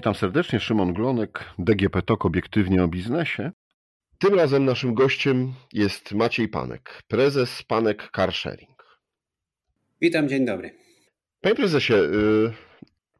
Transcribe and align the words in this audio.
Witam 0.00 0.14
serdecznie, 0.14 0.60
Szymon 0.60 0.92
Glonek, 0.92 1.44
DGP 1.58 2.02
TOK 2.02 2.24
obiektywnie 2.24 2.84
o 2.84 2.88
biznesie. 2.88 3.52
Tym 4.18 4.34
razem 4.34 4.64
naszym 4.64 4.94
gościem 4.94 5.52
jest 5.72 6.12
Maciej 6.12 6.48
Panek, 6.48 7.02
prezes 7.08 7.62
Panek 7.62 8.10
Car 8.16 8.32
Sharing. 8.32 9.00
Witam, 10.00 10.28
dzień 10.28 10.46
dobry. 10.46 10.70
Panie 11.40 11.54
prezesie, 11.54 11.94
y, 11.94 12.52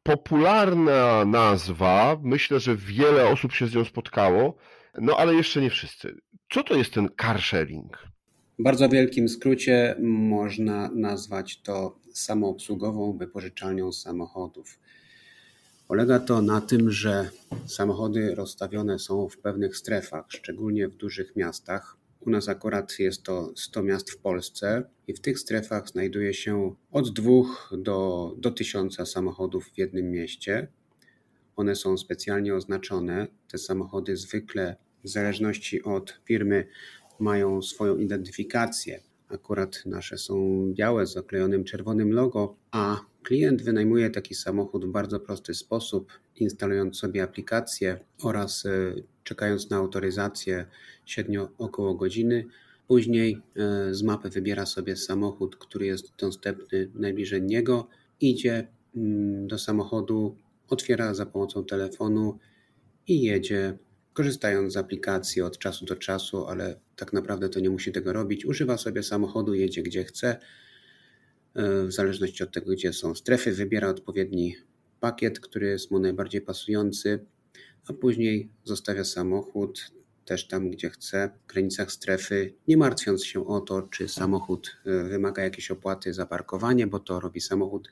popularna 0.03 1.25
nazwa, 1.25 2.17
myślę, 2.23 2.59
że 2.59 2.75
wiele 2.75 3.27
osób 3.27 3.53
się 3.53 3.67
z 3.67 3.75
nią 3.75 3.85
spotkało, 3.85 4.57
no 5.01 5.17
ale 5.17 5.35
jeszcze 5.35 5.61
nie 5.61 5.69
wszyscy. 5.69 6.15
Co 6.49 6.63
to 6.63 6.75
jest 6.75 6.93
ten 6.93 7.09
car 7.21 7.41
sharing? 7.41 7.97
W 8.59 8.63
bardzo 8.63 8.89
wielkim 8.89 9.29
skrócie 9.29 9.95
można 9.99 10.89
nazwać 10.95 11.61
to 11.61 11.99
samoobsługową 12.13 13.17
wypożyczalnią 13.17 13.91
samochodów. 13.91 14.79
Polega 15.87 16.19
to 16.19 16.41
na 16.41 16.61
tym, 16.61 16.91
że 16.91 17.29
samochody 17.65 18.35
rozstawione 18.35 18.99
są 18.99 19.29
w 19.29 19.37
pewnych 19.37 19.77
strefach, 19.77 20.25
szczególnie 20.29 20.87
w 20.87 20.95
dużych 20.95 21.35
miastach. 21.35 21.97
U 22.19 22.29
nas 22.29 22.49
akurat 22.49 22.99
jest 22.99 23.23
to 23.23 23.53
100 23.55 23.83
miast 23.83 24.11
w 24.11 24.17
Polsce 24.17 24.83
i 25.07 25.13
w 25.13 25.21
tych 25.21 25.39
strefach 25.39 25.89
znajduje 25.89 26.33
się 26.33 26.75
od 26.91 27.09
dwóch 27.09 27.73
do, 27.77 28.31
do 28.37 28.51
tysiąca 28.51 29.05
samochodów 29.05 29.65
w 29.65 29.77
jednym 29.77 30.11
mieście. 30.11 30.67
One 31.55 31.75
są 31.75 31.97
specjalnie 31.97 32.55
oznaczone. 32.55 33.27
Te 33.47 33.57
samochody 33.57 34.17
zwykle 34.17 34.75
w 35.03 35.09
zależności 35.09 35.83
od 35.83 36.21
firmy 36.25 36.67
mają 37.19 37.61
swoją 37.61 37.97
identyfikację. 37.97 39.01
Akurat 39.33 39.83
nasze 39.85 40.17
są 40.17 40.65
białe 40.73 41.07
z 41.07 41.17
oklejonym 41.17 41.63
czerwonym 41.63 42.13
logo, 42.13 42.55
a 42.71 43.01
klient 43.23 43.61
wynajmuje 43.61 44.09
taki 44.09 44.35
samochód 44.35 44.85
w 44.85 44.91
bardzo 44.91 45.19
prosty 45.19 45.53
sposób, 45.53 46.11
instalując 46.35 46.97
sobie 46.97 47.23
aplikację 47.23 47.99
oraz 48.23 48.65
e, 48.65 48.93
czekając 49.23 49.69
na 49.69 49.77
autoryzację 49.77 50.65
średnio 51.05 51.49
około 51.57 51.95
godziny. 51.95 52.45
Później 52.87 53.41
e, 53.55 53.93
z 53.93 54.03
mapy 54.03 54.29
wybiera 54.29 54.65
sobie 54.65 54.95
samochód, 54.95 55.55
który 55.55 55.85
jest 55.85 56.15
dostępny 56.17 56.91
najbliżej 56.93 57.41
niego, 57.41 57.87
idzie 58.21 58.67
mm, 58.95 59.47
do 59.47 59.57
samochodu, 59.57 60.35
otwiera 60.69 61.13
za 61.13 61.25
pomocą 61.25 61.65
telefonu 61.65 62.39
i 63.07 63.21
jedzie 63.21 63.77
korzystając 64.13 64.73
z 64.73 64.77
aplikacji 64.77 65.41
od 65.41 65.57
czasu 65.57 65.85
do 65.85 65.95
czasu, 65.95 66.45
ale 66.47 66.79
tak 66.95 67.13
naprawdę 67.13 67.49
to 67.49 67.59
nie 67.59 67.69
musi 67.69 67.91
tego 67.91 68.13
robić. 68.13 68.45
Używa 68.45 68.77
sobie 68.77 69.03
samochodu, 69.03 69.53
jedzie 69.53 69.83
gdzie 69.83 70.03
chce, 70.03 70.37
e, 71.55 71.83
w 71.85 71.91
zależności 71.91 72.43
od 72.43 72.51
tego, 72.51 72.71
gdzie 72.71 72.93
są 72.93 73.15
strefy, 73.15 73.51
wybiera 73.51 73.89
odpowiedni 73.89 74.55
pakiet, 74.99 75.39
który 75.39 75.67
jest 75.67 75.91
mu 75.91 75.99
najbardziej 75.99 76.41
pasujący, 76.41 77.25
a 77.87 77.93
później 77.93 78.49
zostawia 78.63 79.03
samochód 79.03 79.91
też 80.25 80.47
tam, 80.47 80.69
gdzie 80.69 80.89
chce, 80.89 81.29
w 81.43 81.53
granicach 81.53 81.91
strefy, 81.91 82.53
nie 82.67 82.77
martwiąc 82.77 83.25
się 83.25 83.47
o 83.47 83.61
to, 83.61 83.81
czy 83.81 84.07
samochód 84.07 84.77
e, 84.85 85.03
wymaga 85.03 85.43
jakiejś 85.43 85.71
opłaty 85.71 86.13
za 86.13 86.25
parkowanie, 86.25 86.87
bo 86.87 86.99
to 86.99 87.19
robi 87.19 87.41
samochód 87.41 87.89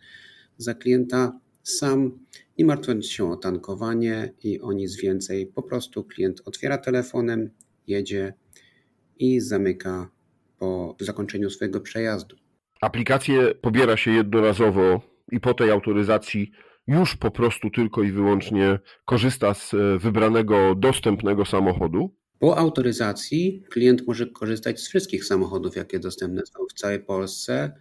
za 0.57 0.73
klienta 0.73 1.39
sam, 1.63 2.19
nie 2.57 2.65
martwiąc 2.65 3.07
się 3.07 3.31
o 3.31 3.35
tankowanie 3.35 4.33
i 4.43 4.61
o 4.61 4.71
nic 4.71 4.95
więcej. 4.95 5.47
Po 5.47 5.63
prostu 5.63 6.03
klient 6.03 6.41
otwiera 6.45 6.77
telefonem, 6.77 7.49
jedzie 7.87 8.33
i 9.19 9.39
zamyka 9.39 10.09
po 10.59 10.95
zakończeniu 10.99 11.49
swojego 11.49 11.81
przejazdu. 11.81 12.35
Aplikację 12.81 13.55
pobiera 13.55 13.97
się 13.97 14.11
jednorazowo 14.11 15.01
i 15.31 15.39
po 15.39 15.53
tej 15.53 15.71
autoryzacji 15.71 16.51
już 16.87 17.15
po 17.15 17.31
prostu 17.31 17.69
tylko 17.69 18.03
i 18.03 18.11
wyłącznie 18.11 18.79
korzysta 19.05 19.53
z 19.53 19.73
e, 19.73 19.99
wybranego 19.99 20.75
dostępnego 20.75 21.45
samochodu. 21.45 22.15
Po 22.39 22.57
autoryzacji 22.57 23.63
klient 23.69 24.07
może 24.07 24.27
korzystać 24.27 24.79
z 24.81 24.87
wszystkich 24.87 25.25
samochodów, 25.25 25.75
jakie 25.75 25.99
dostępne 25.99 26.41
są 26.45 26.59
w 26.69 26.73
całej 26.73 26.99
Polsce 26.99 27.71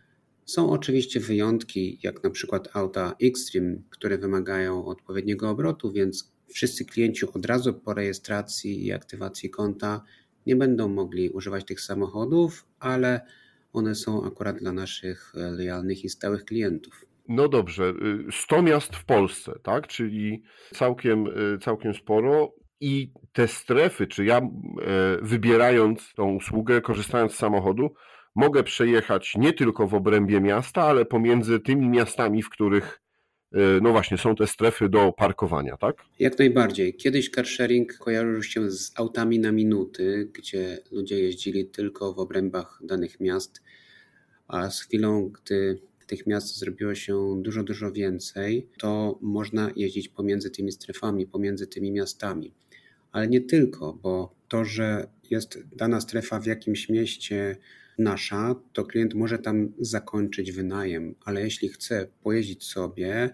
są 0.49 0.71
oczywiście 0.71 1.21
wyjątki, 1.21 1.99
jak 2.03 2.25
na 2.25 2.31
przykład 2.31 2.69
auta 2.77 3.15
Xtreme, 3.23 3.77
które 3.91 4.19
wymagają 4.19 4.87
odpowiedniego 4.87 5.51
obrotu, 5.51 5.93
więc 5.93 6.33
wszyscy 6.55 6.85
klienci 6.85 7.27
od 7.27 7.47
razu 7.47 7.75
po 7.75 7.95
rejestracji 7.95 8.87
i 8.87 8.93
aktywacji 8.93 9.51
konta 9.51 10.03
nie 10.47 10.57
będą 10.57 10.89
mogli 10.89 11.31
używać 11.31 11.65
tych 11.65 11.81
samochodów, 11.81 12.67
ale 12.79 13.21
one 13.73 13.95
są 13.95 14.25
akurat 14.25 14.59
dla 14.59 14.73
naszych 14.73 15.33
lojalnych 15.35 16.05
i 16.05 16.09
stałych 16.09 16.45
klientów. 16.45 17.05
No 17.29 17.49
dobrze, 17.49 17.95
100 18.31 18.59
y, 18.59 18.63
miast 18.63 18.97
w 18.97 19.05
Polsce, 19.05 19.53
tak? 19.63 19.87
Czyli 19.87 20.43
całkiem, 20.75 21.27
y, 21.27 21.59
całkiem 21.59 21.95
sporo. 21.95 22.55
I 22.81 23.13
te 23.33 23.49
strefy, 23.49 24.07
czy 24.07 24.25
ja 24.25 24.39
y, 24.39 24.43
wybierając 25.23 26.15
tą 26.15 26.35
usługę, 26.35 26.81
korzystając 26.81 27.33
z 27.33 27.37
samochodu, 27.37 27.95
mogę 28.35 28.65
przejechać 28.65 29.35
nie 29.37 29.53
tylko 29.53 29.87
w 29.87 29.95
obrębie 29.95 30.41
miasta, 30.41 30.83
ale 30.83 31.05
pomiędzy 31.05 31.61
tymi 31.61 31.89
miastami, 31.89 32.43
w 32.43 32.51
których 32.51 33.01
e, 33.53 33.59
no 33.83 33.93
właśnie, 33.93 34.19
są 34.19 34.35
te 34.35 34.47
strefy 34.47 34.89
do 34.89 35.13
parkowania, 35.13 35.77
tak? 35.77 35.97
Jak 36.19 36.39
najbardziej. 36.39 36.95
Kiedyś 36.95 37.31
carsharing 37.31 37.99
kojarzył 37.99 38.43
się 38.43 38.71
z 38.71 38.93
autami 38.95 39.39
na 39.39 39.53
minuty, 39.53 40.31
gdzie 40.33 40.79
ludzie 40.91 41.21
jeździli 41.21 41.67
tylko 41.67 42.15
w 42.15 42.19
obrębach 42.19 42.81
danych 42.85 43.21
miast, 43.21 43.63
a 44.49 44.71
z 44.71 44.81
chwilą, 44.81 45.29
gdy 45.29 45.81
tych 46.09 46.27
miast 46.27 46.59
zrobiło 46.59 46.95
się 46.95 47.43
dużo, 47.43 47.63
dużo 47.63 47.93
więcej, 47.93 48.69
to 48.79 49.19
można 49.23 49.71
jeździć 49.77 50.09
pomiędzy 50.09 50.51
tymi 50.51 50.73
strefami, 50.73 51.27
pomiędzy 51.27 51.67
tymi 51.67 51.93
miastami. 51.93 52.55
Ale 53.13 53.29
nie 53.29 53.41
tylko, 53.41 53.93
bo 53.93 54.35
to, 54.49 54.65
że 54.65 55.09
jest 55.31 55.59
dana 55.77 56.01
strefa 56.01 56.41
w 56.41 56.47
jakimś 56.47 56.89
mieście, 56.89 57.57
nasza, 57.99 58.55
to 58.73 58.85
klient 58.85 59.15
może 59.15 59.39
tam 59.39 59.73
zakończyć 59.79 60.53
wynajem, 60.53 61.15
ale 61.25 61.43
jeśli 61.43 61.69
chce 61.69 62.09
pojeździć 62.23 62.65
sobie 62.65 63.31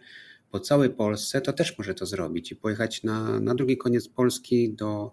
po 0.50 0.60
całej 0.60 0.90
Polsce, 0.90 1.40
to 1.40 1.52
też 1.52 1.78
może 1.78 1.94
to 1.94 2.06
zrobić 2.06 2.52
i 2.52 2.56
pojechać 2.56 3.02
na, 3.02 3.40
na 3.40 3.54
drugi 3.54 3.76
koniec 3.76 4.08
Polski 4.08 4.74
do, 4.74 5.12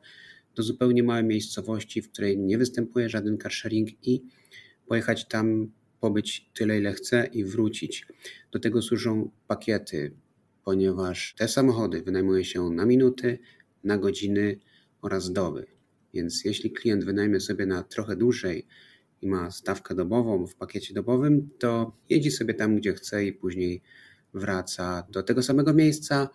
do 0.56 0.64
zupełnie 0.64 1.04
małej 1.04 1.24
miejscowości, 1.24 2.02
w 2.02 2.12
której 2.12 2.38
nie 2.38 2.58
występuje 2.58 3.10
żaden 3.10 3.38
carsharing 3.38 4.08
i 4.08 4.24
pojechać 4.88 5.28
tam, 5.28 5.72
pobyć 6.00 6.50
tyle, 6.54 6.78
ile 6.78 6.94
chce 6.94 7.30
i 7.34 7.44
wrócić. 7.44 8.08
Do 8.52 8.60
tego 8.60 8.82
służą 8.82 9.32
pakiety, 9.48 10.14
ponieważ 10.64 11.36
te 11.38 11.48
samochody 11.48 12.02
wynajmuje 12.02 12.46
się 12.46 12.70
na 12.70 12.86
minuty, 12.86 13.40
na 13.84 13.98
godziny 13.98 14.60
oraz 15.02 15.32
doby. 15.32 15.66
Więc 16.14 16.46
jeśli 16.46 16.72
klient 16.72 17.04
wynajmie 17.04 17.40
sobie 17.40 17.66
na 17.66 17.84
trochę 17.84 18.16
dłużej, 18.16 18.68
i 19.22 19.28
ma 19.28 19.52
stawkę 19.52 19.96
dobową 19.96 20.48
w 20.48 20.56
pakiecie 20.56 20.94
dobowym, 20.94 21.50
to 21.60 21.92
jedzie 22.10 22.32
sobie 22.32 22.54
tam, 22.54 22.76
gdzie 22.76 22.94
chce 22.94 23.26
i 23.26 23.34
później 23.34 23.82
wraca 24.34 25.04
do 25.10 25.24
tego 25.24 25.44
samego 25.44 25.74
miejsca, 25.74 26.30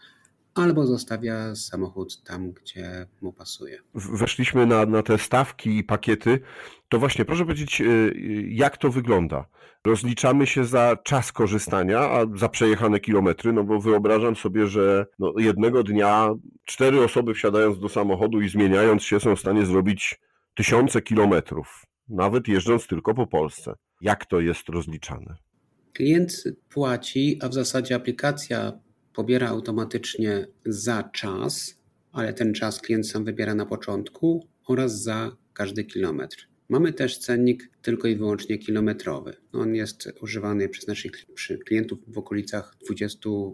albo 0.54 0.86
zostawia 0.86 1.54
samochód 1.54 2.22
tam, 2.22 2.52
gdzie 2.52 3.06
mu 3.20 3.32
pasuje. 3.32 3.78
Weszliśmy 3.94 4.66
na, 4.66 4.86
na 4.86 5.02
te 5.02 5.18
stawki 5.18 5.78
i 5.78 5.84
pakiety. 5.84 6.40
To 6.88 6.98
właśnie, 6.98 7.24
proszę 7.24 7.44
powiedzieć, 7.44 7.80
y, 7.80 8.12
jak 8.48 8.76
to 8.76 8.90
wygląda? 8.90 9.46
Rozliczamy 9.84 10.46
się 10.46 10.64
za 10.64 10.96
czas 11.04 11.32
korzystania, 11.32 12.00
a 12.00 12.26
za 12.34 12.48
przejechane 12.48 13.00
kilometry, 13.00 13.52
no 13.52 13.64
bo 13.64 13.80
wyobrażam 13.80 14.36
sobie, 14.36 14.66
że 14.66 15.06
no 15.18 15.32
jednego 15.38 15.82
dnia 15.82 16.34
cztery 16.64 17.04
osoby 17.04 17.34
wsiadając 17.34 17.78
do 17.78 17.88
samochodu 17.88 18.40
i 18.40 18.48
zmieniając 18.48 19.02
się 19.02 19.20
są 19.20 19.36
w 19.36 19.40
stanie 19.40 19.66
zrobić 19.66 20.20
tysiące 20.54 21.02
kilometrów 21.02 21.86
nawet 22.08 22.48
jeżdżąc 22.48 22.86
tylko 22.86 23.14
po 23.14 23.26
Polsce. 23.26 23.74
Jak 24.00 24.26
to 24.26 24.40
jest 24.40 24.68
rozliczane? 24.68 25.36
Klient 25.92 26.44
płaci, 26.68 27.38
a 27.42 27.48
w 27.48 27.54
zasadzie 27.54 27.94
aplikacja 27.94 28.80
pobiera 29.14 29.48
automatycznie 29.48 30.46
za 30.66 31.02
czas, 31.02 31.80
ale 32.12 32.34
ten 32.34 32.54
czas 32.54 32.80
klient 32.80 33.08
sam 33.08 33.24
wybiera 33.24 33.54
na 33.54 33.66
początku 33.66 34.48
oraz 34.66 35.02
za 35.02 35.36
każdy 35.52 35.84
kilometr. 35.84 36.48
Mamy 36.68 36.92
też 36.92 37.18
cennik 37.18 37.70
tylko 37.82 38.08
i 38.08 38.16
wyłącznie 38.16 38.58
kilometrowy. 38.58 39.36
On 39.52 39.74
jest 39.74 40.12
używany 40.20 40.68
przez 40.68 40.86
naszych 40.86 41.12
klientów 41.66 41.98
w 42.06 42.18
okolicach 42.18 42.76
20%. 42.90 43.52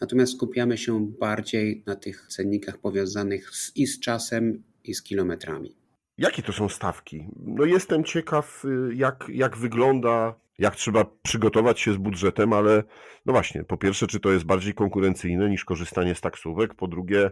Natomiast 0.00 0.32
skupiamy 0.32 0.78
się 0.78 1.06
bardziej 1.20 1.82
na 1.86 1.96
tych 1.96 2.26
cennikach 2.28 2.78
powiązanych 2.78 3.50
z, 3.50 3.76
i 3.76 3.86
z 3.86 4.00
czasem, 4.00 4.62
i 4.84 4.94
z 4.94 5.02
kilometrami. 5.02 5.79
Jakie 6.20 6.42
to 6.42 6.52
są 6.52 6.68
stawki? 6.68 7.26
No 7.36 7.64
jestem 7.64 8.04
ciekaw, 8.04 8.64
y, 8.64 8.94
jak, 8.94 9.26
jak 9.32 9.56
wygląda, 9.56 10.34
jak 10.58 10.76
trzeba 10.76 11.04
przygotować 11.22 11.80
się 11.80 11.92
z 11.92 11.96
budżetem, 11.96 12.52
ale 12.52 12.82
no 13.26 13.32
właśnie, 13.32 13.64
po 13.64 13.76
pierwsze, 13.76 14.06
czy 14.06 14.20
to 14.20 14.32
jest 14.32 14.44
bardziej 14.44 14.74
konkurencyjne 14.74 15.50
niż 15.50 15.64
korzystanie 15.64 16.14
z 16.14 16.20
taksówek, 16.20 16.74
po 16.74 16.88
drugie, 16.88 17.30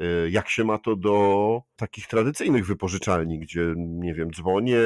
y, 0.00 0.30
jak 0.30 0.48
się 0.48 0.64
ma 0.64 0.78
to 0.78 0.96
do 0.96 1.62
takich 1.76 2.06
tradycyjnych 2.06 2.66
wypożyczalni, 2.66 3.38
gdzie, 3.38 3.74
nie 3.76 4.14
wiem, 4.14 4.30
dzwonię, 4.30 4.80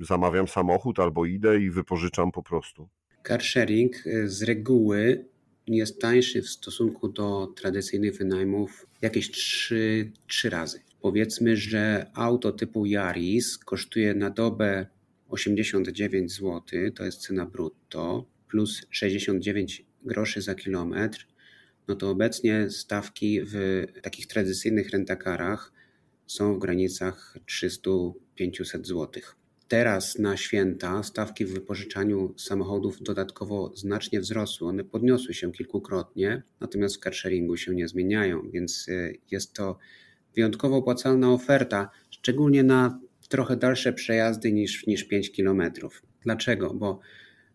zamawiam 0.00 0.48
samochód 0.48 0.98
albo 0.98 1.26
idę 1.26 1.60
i 1.60 1.70
wypożyczam 1.70 2.32
po 2.32 2.42
prostu. 2.42 2.88
Car 3.28 3.42
sharing 3.42 4.06
y, 4.06 4.28
z 4.28 4.42
reguły 4.42 5.24
jest 5.66 6.00
tańszy 6.00 6.42
w 6.42 6.48
stosunku 6.48 7.08
do 7.08 7.46
tradycyjnych 7.46 8.16
wynajmów 8.18 8.86
jakieś 9.02 9.30
3, 9.30 10.12
3 10.26 10.50
razy. 10.50 10.91
Powiedzmy, 11.02 11.56
że 11.56 12.06
auto 12.14 12.52
typu 12.52 12.86
Yaris 12.86 13.58
kosztuje 13.58 14.14
na 14.14 14.30
dobę 14.30 14.86
89 15.28 16.32
zł, 16.32 16.62
to 16.94 17.04
jest 17.04 17.20
cena 17.20 17.46
brutto, 17.46 18.26
plus 18.48 18.86
69 18.90 19.86
groszy 20.04 20.42
za 20.42 20.54
kilometr, 20.54 21.26
no 21.88 21.94
to 21.96 22.10
obecnie 22.10 22.70
stawki 22.70 23.40
w 23.44 23.86
takich 24.02 24.26
tradycyjnych 24.26 24.90
rentakarach 24.90 25.72
są 26.26 26.54
w 26.54 26.58
granicach 26.58 27.36
300-500 27.46 28.84
zł. 28.84 29.22
Teraz 29.68 30.18
na 30.18 30.36
święta 30.36 31.02
stawki 31.02 31.44
w 31.44 31.52
wypożyczaniu 31.52 32.34
samochodów 32.38 33.02
dodatkowo 33.02 33.72
znacznie 33.76 34.20
wzrosły. 34.20 34.68
One 34.68 34.84
podniosły 34.84 35.34
się 35.34 35.52
kilkukrotnie, 35.52 36.42
natomiast 36.60 36.96
w 36.96 37.00
carsharingu 37.00 37.56
się 37.56 37.74
nie 37.74 37.88
zmieniają, 37.88 38.50
więc 38.50 38.88
y, 38.88 39.18
jest 39.30 39.52
to 39.52 39.78
wyjątkowo 40.34 40.76
opłacalna 40.76 41.32
oferta, 41.32 41.90
szczególnie 42.10 42.62
na 42.62 43.00
trochę 43.28 43.56
dalsze 43.56 43.92
przejazdy 43.92 44.52
niż, 44.52 44.86
niż 44.86 45.04
5 45.04 45.30
km. 45.30 45.62
Dlaczego? 46.22 46.74
Bo 46.74 47.00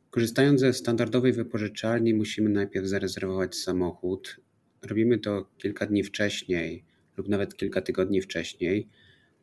korzystając 0.09 0.59
ze 0.59 0.73
standardowej 0.73 1.33
wypożyczalni, 1.33 2.13
musimy 2.13 2.49
najpierw 2.49 2.87
zarezerwować 2.87 3.55
samochód. 3.55 4.39
Robimy 4.81 5.19
to 5.19 5.49
kilka 5.57 5.85
dni 5.85 6.03
wcześniej 6.03 6.83
lub 7.17 7.27
nawet 7.29 7.55
kilka 7.55 7.81
tygodni 7.81 8.21
wcześniej. 8.21 8.87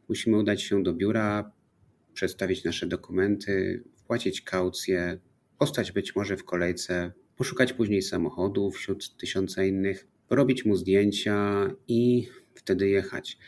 Musimy 0.08 0.38
udać 0.38 0.62
się 0.62 0.82
do 0.82 0.94
biura, 0.94 1.52
przedstawić 2.14 2.64
nasze 2.64 2.86
dokumenty, 2.86 3.84
wpłacić 3.96 4.40
kaucję, 4.42 5.19
postać 5.58 5.92
być 5.92 6.16
może 6.16 6.36
w 6.36 6.44
kolejce, 6.44 7.12
poszukać 7.36 7.72
później 7.72 8.02
samochodu 8.02 8.70
wśród 8.70 9.16
tysiąca 9.16 9.64
innych, 9.64 10.06
porobić 10.28 10.64
mu 10.64 10.76
zdjęcia 10.76 11.70
i 11.88 12.28
wtedy 12.54 12.88
jechać. 12.88 13.38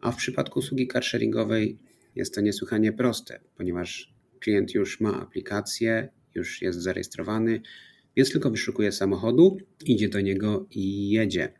A 0.00 0.12
w 0.12 0.16
przypadku 0.16 0.58
usługi 0.58 0.88
carsharingowej 0.88 1.78
jest 2.14 2.34
to 2.34 2.40
niesłychanie 2.40 2.92
proste, 2.92 3.40
ponieważ 3.56 4.14
klient 4.40 4.74
już 4.74 5.00
ma 5.00 5.20
aplikację, 5.22 6.08
już 6.34 6.62
jest 6.62 6.80
zarejestrowany, 6.80 7.60
więc 8.16 8.32
tylko 8.32 8.50
wyszukuje 8.50 8.92
samochodu, 8.92 9.58
idzie 9.84 10.08
do 10.08 10.20
niego 10.20 10.66
i 10.70 11.10
jedzie. 11.10 11.52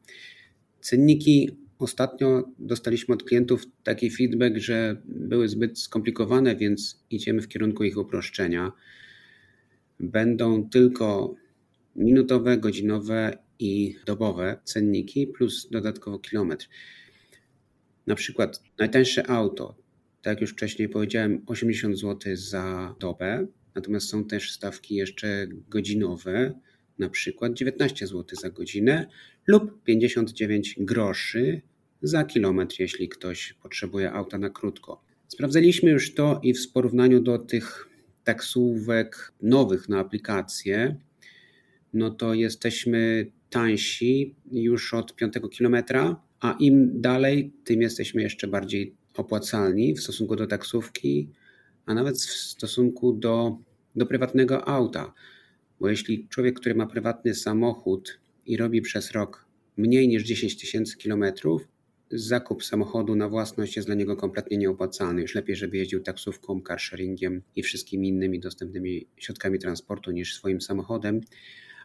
Cenniki 0.81 1.50
ostatnio 1.78 2.49
dostaliśmy 2.58 3.14
od 3.14 3.22
klientów 3.22 3.66
taki 3.82 4.10
feedback, 4.10 4.56
że 4.56 5.02
były 5.05 5.48
zbyt 5.48 5.78
skomplikowane, 5.78 6.56
więc 6.56 7.05
idziemy 7.10 7.43
w 7.43 7.48
kierunku 7.48 7.84
ich 7.84 7.98
uproszczenia. 7.98 8.72
Będą 10.00 10.69
tylko 10.69 11.34
minutowe, 11.96 12.58
godzinowe 12.58 13.38
i 13.62 13.97
dobowe 14.06 14.61
cenniki 14.64 15.26
plus 15.26 15.69
dodatkowo 15.70 16.19
kilometr. 16.19 16.69
Na 18.06 18.14
przykład 18.14 18.62
najtańsze 18.79 19.31
auto, 19.31 19.76
tak 20.23 20.32
jak 20.32 20.41
już 20.41 20.50
wcześniej 20.50 20.88
powiedziałem, 20.88 21.43
80 21.47 21.99
zł 21.99 22.37
za 22.37 22.94
dobę, 23.00 23.47
natomiast 23.75 24.09
są 24.09 24.25
też 24.25 24.53
stawki 24.53 24.94
jeszcze 24.94 25.47
godzinowe, 25.69 26.61
na 26.99 27.09
przykład 27.09 27.55
19 27.55 28.06
zł 28.06 28.25
za 28.41 28.50
godzinę 28.50 29.06
lub 29.47 29.82
59 29.82 30.76
groszy 30.79 31.62
za 32.03 32.25
kilometr, 32.25 32.76
jeśli 32.79 33.08
ktoś 33.08 33.53
potrzebuje 33.53 34.12
auta 34.12 34.38
na 34.38 34.50
krótko. 34.50 35.05
Sprawdzaliśmy 35.29 35.91
już 35.91 36.15
to 36.15 36.41
i 36.43 36.55
w 36.55 36.73
porównaniu 36.73 37.20
do 37.20 37.38
tych 37.38 37.88
taksówek 38.25 39.32
nowych 39.43 39.88
na 39.88 39.99
aplikację, 39.99 40.97
no 41.93 42.11
to 42.11 42.35
jesteśmy 42.35 43.32
tańsi 43.52 44.34
już 44.52 44.94
od 44.94 45.16
5 45.16 45.34
kilometra, 45.50 46.22
a 46.40 46.56
im 46.58 47.00
dalej, 47.00 47.52
tym 47.64 47.82
jesteśmy 47.82 48.22
jeszcze 48.22 48.49
bardziej 48.49 48.94
opłacalni 49.16 49.94
w 49.94 50.00
stosunku 50.00 50.37
do 50.37 50.46
taksówki, 50.46 51.28
a 51.87 51.94
nawet 51.94 52.16
w 52.16 52.31
stosunku 52.31 53.12
do, 53.12 53.58
do 53.96 54.06
prywatnego 54.06 54.69
auta. 54.69 55.12
Bo 55.81 55.88
jeśli 55.88 56.28
człowiek, 56.28 56.60
który 56.60 56.75
ma 56.75 56.87
prywatny 56.87 57.34
samochód 57.34 58.20
i 58.46 58.56
robi 58.56 58.82
przez 58.82 59.10
rok 59.10 59.46
mniej 59.76 60.08
niż 60.08 60.22
10 60.22 60.60
tysięcy 60.60 60.96
kilometrów, 60.96 61.69
zakup 62.10 62.64
samochodu 62.64 63.16
na 63.16 63.28
własność 63.28 63.76
jest 63.76 63.88
dla 63.88 63.94
niego 63.94 64.16
kompletnie 64.16 64.56
nieopłacalny. 64.56 65.22
Już 65.22 65.34
lepiej, 65.34 65.56
żeby 65.56 65.76
jeździł 65.76 66.00
taksówką, 66.00 66.62
carsharingiem 66.62 67.43
i 67.56 67.62
wszystkimi 67.62 68.08
innymi 68.08 68.40
dostępnymi 68.40 69.06
środkami 69.16 69.58
transportu 69.58 70.10
niż 70.10 70.34
swoim 70.34 70.60
samochodem. 70.60 71.20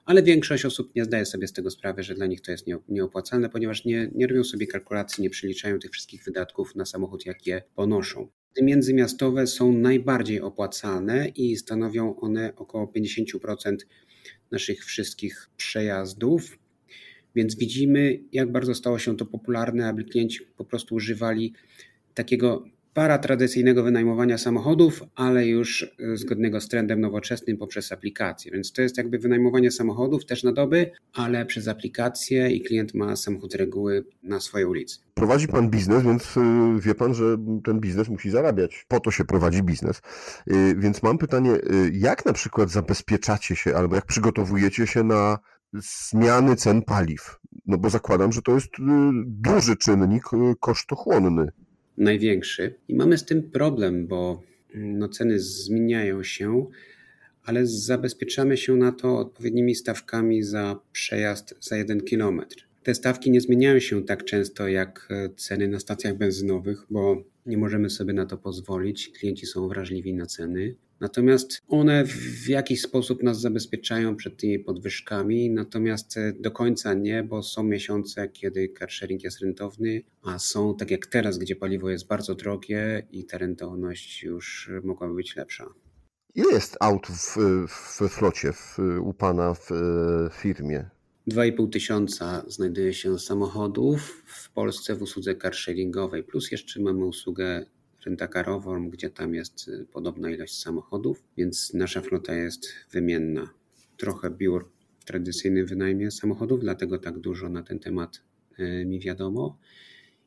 Ale 0.07 0.23
większość 0.23 0.65
osób 0.65 0.95
nie 0.95 1.05
zdaje 1.05 1.25
sobie 1.25 1.47
z 1.47 1.53
tego 1.53 1.71
sprawy, 1.71 2.03
że 2.03 2.15
dla 2.15 2.25
nich 2.25 2.41
to 2.41 2.51
jest 2.51 2.65
nieopłacalne, 2.89 3.49
ponieważ 3.49 3.85
nie, 3.85 4.09
nie 4.15 4.27
robią 4.27 4.43
sobie 4.43 4.67
kalkulacji, 4.67 5.21
nie 5.21 5.29
przyliczają 5.29 5.79
tych 5.79 5.91
wszystkich 5.91 6.23
wydatków 6.23 6.75
na 6.75 6.85
samochód, 6.85 7.25
jakie 7.25 7.63
ponoszą. 7.75 8.27
Te 8.55 8.63
międzymiastowe 8.63 9.47
są 9.47 9.71
najbardziej 9.71 10.41
opłacalne 10.41 11.27
i 11.27 11.57
stanowią 11.57 12.19
one 12.19 12.55
około 12.55 12.85
50% 12.85 13.75
naszych 14.51 14.85
wszystkich 14.85 15.49
przejazdów. 15.57 16.59
Więc 17.35 17.55
widzimy, 17.55 18.19
jak 18.31 18.51
bardzo 18.51 18.75
stało 18.75 18.99
się 18.99 19.17
to 19.17 19.25
popularne, 19.25 19.87
aby 19.87 20.03
klienci 20.03 20.39
po 20.57 20.65
prostu 20.65 20.95
używali 20.95 21.53
takiego 22.13 22.65
paratradycyjnego 22.97 23.83
wynajmowania 23.83 24.37
samochodów, 24.37 25.03
ale 25.15 25.47
już 25.47 25.83
e, 25.83 26.17
zgodnego 26.17 26.61
z 26.61 26.67
trendem 26.67 27.01
nowoczesnym 27.01 27.57
poprzez 27.57 27.91
aplikację. 27.91 28.51
Więc 28.51 28.71
to 28.71 28.81
jest 28.81 28.97
jakby 28.97 29.19
wynajmowanie 29.19 29.71
samochodów 29.71 30.25
też 30.25 30.43
na 30.43 30.51
doby, 30.51 30.91
ale 31.13 31.45
przez 31.45 31.67
aplikację 31.67 32.51
i 32.51 32.61
klient 32.61 32.93
ma 32.93 33.15
samochód 33.15 33.51
z 33.51 33.55
reguły 33.55 34.05
na 34.23 34.39
swojej 34.39 34.67
ulicy. 34.67 34.99
Prowadzi 35.13 35.47
pan 35.47 35.69
biznes, 35.69 36.03
więc 36.03 36.37
y, 36.37 36.41
wie 36.79 36.95
pan, 36.95 37.13
że 37.13 37.37
ten 37.63 37.79
biznes 37.79 38.09
musi 38.09 38.29
zarabiać. 38.29 38.85
Po 38.87 38.99
to 38.99 39.11
się 39.11 39.25
prowadzi 39.25 39.63
biznes. 39.63 40.01
Y, 40.51 40.75
więc 40.77 41.03
mam 41.03 41.17
pytanie, 41.17 41.51
jak 41.91 42.25
na 42.25 42.33
przykład 42.33 42.69
zabezpieczacie 42.69 43.55
się 43.55 43.75
albo 43.75 43.95
jak 43.95 44.05
przygotowujecie 44.05 44.87
się 44.87 45.03
na 45.03 45.37
zmiany 45.73 46.55
cen 46.55 46.81
paliw? 46.81 47.39
No 47.65 47.77
bo 47.77 47.89
zakładam, 47.89 48.31
że 48.31 48.41
to 48.41 48.51
jest 48.51 48.69
duży 49.25 49.75
czynnik 49.75 50.23
kosztochłonny 50.59 51.51
największy. 51.97 52.73
I 52.87 52.95
mamy 52.95 53.17
z 53.17 53.25
tym 53.25 53.43
problem, 53.43 54.07
bo 54.07 54.43
mm, 54.75 54.99
no, 54.99 55.09
ceny 55.09 55.39
zmieniają 55.39 56.23
się, 56.23 56.65
ale 57.43 57.65
zabezpieczamy 57.65 58.57
się 58.57 58.75
na 58.75 58.91
to 58.91 59.17
odpowiednimi 59.17 59.75
stawkami 59.75 60.43
za 60.43 60.79
przejazd 60.91 61.55
za 61.59 61.77
jeden 61.77 62.01
kilometr. 62.01 62.67
Te 62.83 62.95
stawki 62.95 63.31
nie 63.31 63.41
zmieniają 63.41 63.79
się 63.79 64.05
tak 64.05 64.25
często 64.25 64.67
jak 64.67 65.07
e, 65.09 65.29
ceny 65.35 65.67
na 65.67 65.79
stacjach 65.79 66.17
benzynowych, 66.17 66.85
bo 66.89 67.23
nie 67.45 67.57
możemy 67.57 67.89
sobie 67.89 68.13
na 68.13 68.25
to 68.25 68.37
pozwolić. 68.37 69.09
Klienci 69.09 69.45
są 69.45 69.67
wrażliwi 69.67 70.13
na 70.13 70.25
ceny. 70.25 70.75
Natomiast 70.99 71.61
one 71.67 72.05
w 72.05 72.49
jakiś 72.49 72.81
sposób 72.81 73.23
nas 73.23 73.41
zabezpieczają 73.41 74.15
przed 74.15 74.37
tymi 74.37 74.59
podwyżkami, 74.59 75.49
natomiast 75.49 76.17
e, 76.17 76.33
do 76.39 76.51
końca 76.51 76.93
nie, 76.93 77.23
bo 77.23 77.43
są 77.43 77.63
miesiące, 77.63 78.29
kiedy 78.29 78.73
carsharing 78.79 79.23
jest 79.23 79.41
rentowny, 79.41 80.03
a 80.23 80.39
są 80.39 80.75
tak 80.75 80.91
jak 80.91 81.05
teraz, 81.07 81.37
gdzie 81.37 81.55
paliwo 81.55 81.89
jest 81.89 82.07
bardzo 82.07 82.35
drogie 82.35 83.07
i 83.11 83.25
ta 83.25 83.37
rentowność 83.37 84.23
już 84.23 84.71
mogłaby 84.83 85.13
być 85.13 85.35
lepsza. 85.35 85.73
Ile 86.35 86.53
jest 86.53 86.77
aut 86.79 87.07
w, 87.07 87.37
w 87.67 88.09
flocie 88.09 88.53
w, 88.53 88.77
u 89.01 89.13
Pana 89.13 89.53
w, 89.53 89.69
w 90.31 90.33
firmie? 90.33 90.89
2,5 91.27 91.69
tysiąca 91.69 92.43
znajduje 92.47 92.93
się 92.93 93.19
samochodów 93.19 94.23
w 94.25 94.51
Polsce 94.51 94.95
w 94.95 95.01
usłudze 95.01 95.35
carsharingowej, 95.35 96.23
plus 96.23 96.51
jeszcze 96.51 96.81
mamy 96.81 97.05
usługę 97.05 97.65
rentakarową, 98.05 98.89
gdzie 98.89 99.09
tam 99.09 99.35
jest 99.35 99.67
y, 99.67 99.85
podobna 99.91 100.31
ilość 100.31 100.59
samochodów, 100.59 101.23
więc 101.37 101.73
nasza 101.73 102.01
flota 102.01 102.35
jest 102.35 102.67
wymienna. 102.91 103.49
Trochę 103.97 104.31
biur 104.31 104.69
w 104.99 105.05
tradycyjnym 105.05 105.65
wynajmie 105.65 106.11
samochodów, 106.11 106.59
dlatego 106.59 106.97
tak 106.97 107.19
dużo 107.19 107.49
na 107.49 107.63
ten 107.63 107.79
temat 107.79 108.21
y, 108.59 108.85
mi 108.85 108.99
wiadomo. 108.99 109.59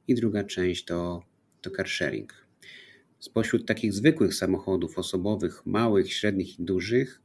I 0.08 0.14
druga 0.14 0.44
część 0.44 0.84
to, 0.84 1.22
to 1.60 1.70
carsharing. 1.70 2.46
Spośród 3.18 3.66
takich 3.66 3.92
zwykłych 3.92 4.34
samochodów 4.34 4.98
osobowych, 4.98 5.66
małych, 5.66 6.12
średnich 6.12 6.60
i 6.60 6.64
dużych, 6.64 7.22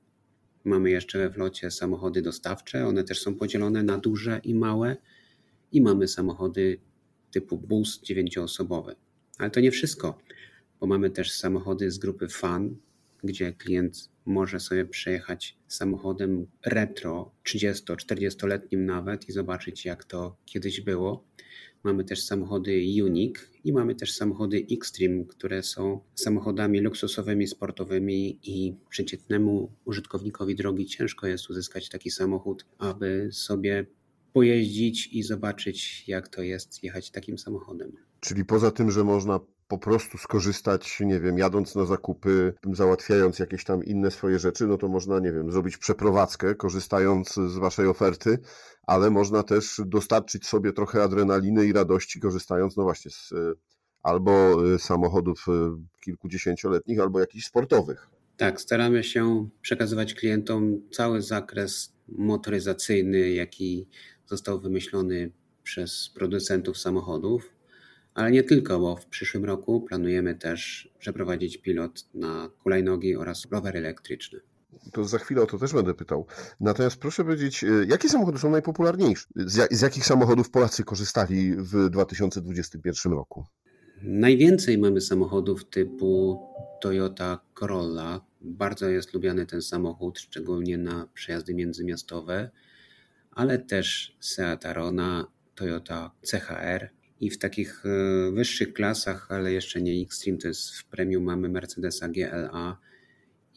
mamy 0.65 0.89
jeszcze 0.89 1.19
we 1.19 1.31
flocie 1.31 1.71
samochody 1.71 2.21
dostawcze. 2.21 2.87
One 2.87 3.03
też 3.03 3.21
są 3.21 3.35
podzielone 3.35 3.83
na 3.83 3.97
duże 3.97 4.41
i 4.43 4.55
małe. 4.55 4.97
I 5.71 5.81
mamy 5.81 6.07
samochody 6.07 6.79
typu 7.31 7.57
bus 7.57 8.01
dziewięcioosobowy. 8.01 8.95
Ale 9.37 9.49
to 9.49 9.59
nie 9.59 9.71
wszystko 9.71 10.19
bo 10.79 10.87
mamy 10.87 11.09
też 11.09 11.31
samochody 11.31 11.91
z 11.91 11.97
grupy 11.97 12.27
FAN, 12.27 12.75
gdzie 13.23 13.53
klient 13.53 14.09
może 14.25 14.59
sobie 14.59 14.85
przejechać 14.85 15.57
samochodem 15.67 16.47
retro 16.65 17.31
30-40-letnim 17.45 18.85
nawet 18.85 19.29
i 19.29 19.31
zobaczyć 19.31 19.85
jak 19.85 20.03
to 20.03 20.37
kiedyś 20.45 20.81
było. 20.81 21.23
Mamy 21.83 22.03
też 22.03 22.23
samochody 22.23 22.83
Unique 23.03 23.39
i 23.63 23.73
mamy 23.73 23.95
też 23.95 24.13
samochody 24.13 24.65
Xtreme, 24.71 25.25
które 25.25 25.63
są 25.63 25.99
samochodami 26.15 26.79
luksusowymi, 26.79 27.47
sportowymi 27.47 28.39
i 28.43 28.75
przeciętnemu 28.89 29.71
użytkownikowi 29.85 30.55
drogi 30.55 30.85
ciężko 30.85 31.27
jest 31.27 31.49
uzyskać 31.49 31.89
taki 31.89 32.11
samochód, 32.11 32.65
aby 32.77 33.29
sobie 33.31 33.85
pojeździć 34.33 35.07
i 35.07 35.23
zobaczyć, 35.23 36.03
jak 36.07 36.27
to 36.27 36.41
jest 36.41 36.83
jechać 36.83 37.11
takim 37.11 37.37
samochodem. 37.37 38.04
Czyli 38.19 38.45
poza 38.45 38.71
tym, 38.71 38.91
że 38.91 39.03
można 39.03 39.39
po 39.67 39.77
prostu 39.77 40.17
skorzystać, 40.17 40.99
nie 40.99 41.19
wiem, 41.19 41.37
jadąc 41.37 41.75
na 41.75 41.85
zakupy, 41.85 42.53
załatwiając 42.73 43.39
jakieś 43.39 43.63
tam 43.63 43.83
inne 43.83 44.11
swoje 44.11 44.39
rzeczy, 44.39 44.67
no 44.67 44.77
to 44.77 44.87
można, 44.87 45.19
nie 45.19 45.31
wiem, 45.31 45.51
zrobić 45.51 45.77
przeprowadzkę, 45.77 46.55
korzystając 46.55 47.33
z 47.33 47.57
Waszej 47.57 47.87
oferty, 47.87 48.39
ale 48.83 49.09
można 49.09 49.43
też 49.43 49.81
dostarczyć 49.85 50.47
sobie 50.47 50.73
trochę 50.73 51.03
adrenaliny 51.03 51.65
i 51.65 51.73
radości, 51.73 52.19
korzystając, 52.19 52.77
no 52.77 52.83
właśnie, 52.83 53.11
z 53.11 53.33
albo 54.03 54.57
samochodów 54.77 55.45
kilkudziesięcioletnich, 56.01 56.99
albo 56.99 57.19
jakichś 57.19 57.45
sportowych. 57.45 58.09
Tak, 58.37 58.61
staramy 58.61 59.03
się 59.03 59.49
przekazywać 59.61 60.13
klientom 60.13 60.81
cały 60.91 61.21
zakres 61.21 61.93
motoryzacyjny, 62.07 63.29
jaki 63.29 63.87
został 64.25 64.59
wymyślony 64.59 65.31
przez 65.63 66.11
producentów 66.15 66.77
samochodów, 66.77 67.54
ale 68.15 68.31
nie 68.31 68.43
tylko, 68.43 68.79
bo 68.79 68.95
w 68.95 69.05
przyszłym 69.05 69.45
roku 69.45 69.81
planujemy 69.81 70.35
też 70.35 70.89
przeprowadzić 70.99 71.57
pilot 71.57 72.05
na 72.13 72.49
hulajnogi 72.57 73.15
oraz 73.15 73.47
rowery 73.51 73.79
elektryczne. 73.79 74.39
To 74.91 75.03
za 75.03 75.17
chwilę 75.17 75.41
o 75.41 75.45
to 75.45 75.57
też 75.57 75.73
będę 75.73 75.93
pytał. 75.93 76.25
Natomiast 76.59 76.97
proszę 76.97 77.23
powiedzieć, 77.23 77.63
e, 77.63 77.67
jakie 77.87 78.09
samochody 78.09 78.37
są 78.37 78.49
najpopularniejsze? 78.49 79.27
Z, 79.35 79.81
jakich 79.81 80.05
samochodów 80.05 80.49
Polacy 80.49 80.83
korzystali 80.83 81.55
w 81.55 81.89
2021 81.89 83.13
roku? 83.13 83.45
Najwięcej 84.01 84.77
mamy 84.77 85.01
samochodów 85.01 85.65
typu 85.69 86.39
Toyota 86.81 87.39
Corolla. 87.53 88.21
Bardzo 88.41 88.89
jest 88.89 89.13
lubiany 89.13 89.45
ten 89.45 89.61
samochód, 89.61 90.19
szczególnie 90.19 90.77
na 90.77 91.07
przejazdy 91.13 91.53
międzymiastowe, 91.53 92.51
ale 93.31 93.59
też 93.59 94.17
Seat 94.19 94.65
Arona, 94.65 95.27
Toyota 95.55 96.11
CHR 96.31 96.89
i 97.25 97.29
w 97.29 97.37
takich 97.37 97.83
e, 97.85 98.31
wyższych 98.31 98.73
klasach, 98.73 99.31
ale 99.31 99.53
jeszcze 99.53 99.81
nie 99.81 100.01
Xtreme, 100.01 100.37
to 100.37 100.47
jest 100.47 100.71
w 100.71 100.85
premium 100.85 101.23
mamy 101.23 101.49
Mercedesa 101.49 102.09
GLA 102.09 102.77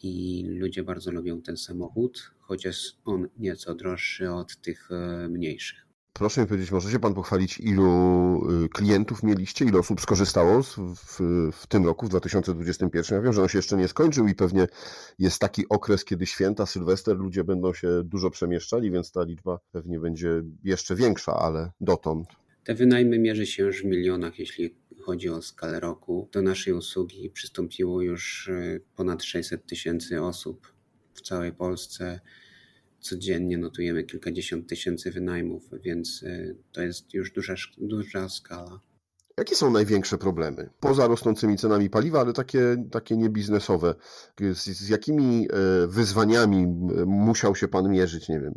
i 0.03 0.45
ludzie 0.49 0.83
bardzo 0.83 1.11
lubią 1.11 1.41
ten 1.41 1.57
samochód, 1.57 2.31
chociaż 2.39 2.97
on 3.05 3.27
nieco 3.37 3.75
droższy 3.75 4.31
od 4.31 4.61
tych 4.61 4.91
e, 4.91 5.27
mniejszych. 5.29 5.89
Proszę 6.13 6.41
mi 6.41 6.47
powiedzieć, 6.47 6.71
może 6.71 6.91
się 6.91 6.99
Pan 6.99 7.13
pochwalić, 7.13 7.59
ilu 7.59 8.41
y, 8.65 8.69
klientów 8.69 9.23
mieliście, 9.23 9.65
ile 9.65 9.79
osób 9.79 10.01
skorzystało 10.01 10.63
w, 10.63 11.19
w, 11.53 11.67
tym 11.67 11.85
roku, 11.85 12.05
w 12.05 12.09
2021? 12.09 13.15
Ja 13.15 13.21
wiem, 13.23 13.33
że 13.33 13.41
on 13.41 13.47
się 13.47 13.57
jeszcze 13.57 13.77
nie 13.77 13.87
skończył 13.87 14.27
i 14.27 14.35
pewnie 14.35 14.67
jest 15.19 15.39
taki 15.39 15.69
okres, 15.69 16.05
kiedy 16.05 16.25
święta, 16.25 16.65
Sylwester, 16.65 17.17
ludzie 17.17 17.43
będą 17.43 17.73
się 17.73 18.03
dużo 18.03 18.29
przemieszczali, 18.29 18.91
więc 18.91 19.11
ta 19.11 19.23
liczba 19.23 19.59
pewnie 19.71 19.99
będzie 19.99 20.43
jeszcze 20.63 20.95
większa, 20.95 21.33
ale 21.33 21.71
dotąd. 21.81 22.38
Te 22.63 22.75
wynajmy 22.75 23.19
mierzy 23.19 23.45
się 23.45 23.63
już 23.63 23.81
w 23.81 23.85
milionach, 23.85 24.39
jeśli 24.39 24.75
chodzi 25.01 25.29
o 25.29 25.41
skalę 25.41 25.79
roku. 25.79 26.29
Do 26.31 26.41
naszej 26.41 26.73
usługi 26.73 27.29
przystąpiło 27.29 28.01
już 28.01 28.47
y, 28.47 28.81
ponad 28.95 29.23
600 29.23 29.65
tysięcy 29.65 30.21
osób 30.21 30.73
w 31.13 31.21
całej 31.21 31.53
Polsce 31.53 32.19
codziennie 32.99 33.57
notujemy 33.57 34.03
kilkadziesiąt 34.03 34.69
tysięcy 34.69 35.11
wynajmów, 35.11 35.69
więc 35.83 36.23
y, 36.23 36.55
to 36.71 36.81
jest 36.81 37.13
już 37.13 37.31
duża, 37.31 37.55
duża 37.77 38.29
skala. 38.29 38.79
Jakie 39.37 39.55
są 39.55 39.71
największe 39.71 40.17
problemy? 40.17 40.69
Poza 40.79 41.07
rosnącymi 41.07 41.57
cenami 41.57 41.89
paliwa, 41.89 42.19
ale 42.19 42.33
takie, 42.33 42.85
takie 42.91 43.17
niebiznesowe. 43.17 43.95
Z, 44.53 44.63
z 44.63 44.89
jakimi 44.89 45.47
e, 45.51 45.87
wyzwaniami 45.87 46.67
musiał 47.05 47.55
się 47.55 47.67
Pan 47.67 47.89
mierzyć? 47.89 48.29
Nie 48.29 48.39
wiem, 48.39 48.53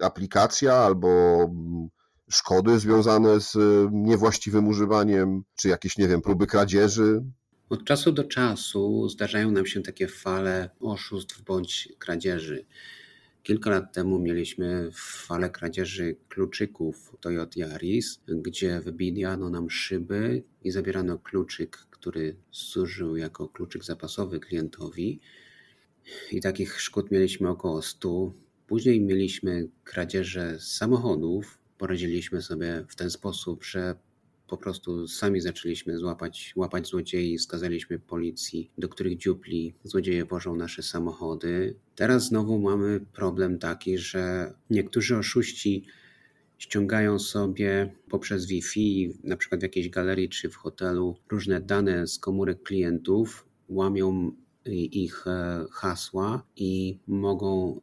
aplikacja 0.00 0.74
albo 0.74 1.38
szkody 2.34 2.78
związane 2.78 3.40
z 3.40 3.56
niewłaściwym 3.92 4.68
używaniem, 4.68 5.44
czy 5.56 5.68
jakieś, 5.68 5.98
nie 5.98 6.08
wiem, 6.08 6.22
próby 6.22 6.46
kradzieży? 6.46 7.22
Od 7.68 7.84
czasu 7.84 8.12
do 8.12 8.24
czasu 8.24 9.08
zdarzają 9.08 9.50
nam 9.50 9.66
się 9.66 9.82
takie 9.82 10.08
fale 10.08 10.70
oszustw 10.80 11.42
bądź 11.42 11.88
kradzieży. 11.98 12.66
Kilka 13.42 13.70
lat 13.70 13.92
temu 13.92 14.18
mieliśmy 14.18 14.90
falę 14.94 15.50
kradzieży 15.50 16.16
kluczyków 16.28 17.16
Toyota 17.20 17.60
Yaris, 17.60 18.20
gdzie 18.28 18.80
wybijano 18.80 19.50
nam 19.50 19.70
szyby 19.70 20.42
i 20.62 20.70
zabierano 20.70 21.18
kluczyk, 21.18 21.76
który 21.90 22.36
służył 22.50 23.16
jako 23.16 23.48
kluczyk 23.48 23.84
zapasowy 23.84 24.40
klientowi. 24.40 25.20
I 26.32 26.40
takich 26.40 26.80
szkód 26.80 27.10
mieliśmy 27.10 27.48
około 27.48 27.82
100. 27.82 28.32
Później 28.66 29.00
mieliśmy 29.00 29.68
kradzieże 29.84 30.60
samochodów. 30.60 31.58
Poradziliśmy 31.84 32.42
sobie 32.42 32.84
w 32.88 32.96
ten 32.96 33.10
sposób, 33.10 33.64
że 33.64 33.94
po 34.48 34.56
prostu 34.56 35.08
sami 35.08 35.40
zaczęliśmy 35.40 35.98
złapać, 35.98 36.52
łapać 36.56 36.86
złodziei, 36.86 37.38
skazaliśmy 37.38 37.98
policji, 37.98 38.70
do 38.78 38.88
których 38.88 39.18
dziupli 39.18 39.74
złodzieje 39.82 40.24
wożą 40.24 40.56
nasze 40.56 40.82
samochody. 40.82 41.76
Teraz 41.94 42.28
znowu 42.28 42.58
mamy 42.58 43.00
problem 43.12 43.58
taki, 43.58 43.98
że 43.98 44.54
niektórzy 44.70 45.16
oszuści 45.16 45.84
ściągają 46.58 47.18
sobie 47.18 47.94
poprzez 48.08 48.46
Wi-Fi, 48.46 49.14
na 49.24 49.36
przykład 49.36 49.60
w 49.60 49.62
jakiejś 49.62 49.88
galerii 49.88 50.28
czy 50.28 50.50
w 50.50 50.56
hotelu, 50.56 51.16
różne 51.30 51.60
dane 51.60 52.06
z 52.06 52.18
komórek 52.18 52.62
klientów, 52.62 53.48
łamią 53.68 54.32
ich 54.92 55.26
e, 55.26 55.64
hasła 55.70 56.42
i 56.56 56.98
mogą 57.06 57.80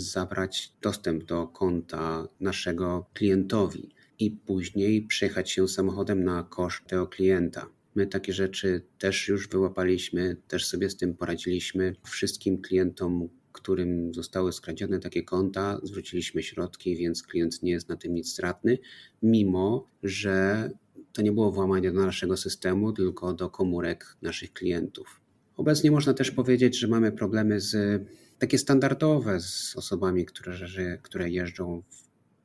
zabrać 0.00 0.72
dostęp 0.82 1.24
do 1.24 1.46
konta 1.46 2.28
naszego 2.40 3.06
klientowi 3.14 3.94
i 4.18 4.30
później 4.30 5.02
przejechać 5.02 5.50
się 5.50 5.68
samochodem 5.68 6.24
na 6.24 6.42
koszt 6.42 6.86
tego 6.86 7.06
klienta. 7.06 7.66
My 7.94 8.06
takie 8.06 8.32
rzeczy 8.32 8.82
też 8.98 9.28
już 9.28 9.48
wyłapaliśmy, 9.48 10.36
też 10.48 10.66
sobie 10.66 10.90
z 10.90 10.96
tym 10.96 11.14
poradziliśmy. 11.14 11.96
Wszystkim 12.04 12.62
klientom, 12.62 13.28
którym 13.52 14.14
zostały 14.14 14.52
skradzione 14.52 15.00
takie 15.00 15.22
konta, 15.22 15.80
zwróciliśmy 15.82 16.42
środki, 16.42 16.96
więc 16.96 17.22
klient 17.22 17.62
nie 17.62 17.72
jest 17.72 17.88
na 17.88 17.96
tym 17.96 18.14
nic 18.14 18.32
stratny, 18.32 18.78
mimo 19.22 19.86
że 20.02 20.70
to 21.12 21.22
nie 21.22 21.32
było 21.32 21.52
włamanie 21.52 21.92
do 21.92 22.00
naszego 22.00 22.36
systemu, 22.36 22.92
tylko 22.92 23.32
do 23.32 23.50
komórek 23.50 24.16
naszych 24.22 24.52
klientów. 24.52 25.20
Obecnie 25.56 25.90
można 25.90 26.14
też 26.14 26.30
powiedzieć, 26.30 26.78
że 26.78 26.88
mamy 26.88 27.12
problemy 27.12 27.60
z 27.60 28.02
takie 28.40 28.58
standardowe 28.58 29.40
z 29.40 29.76
osobami, 29.76 30.24
które, 30.24 30.98
które 31.02 31.30
jeżdżą 31.30 31.82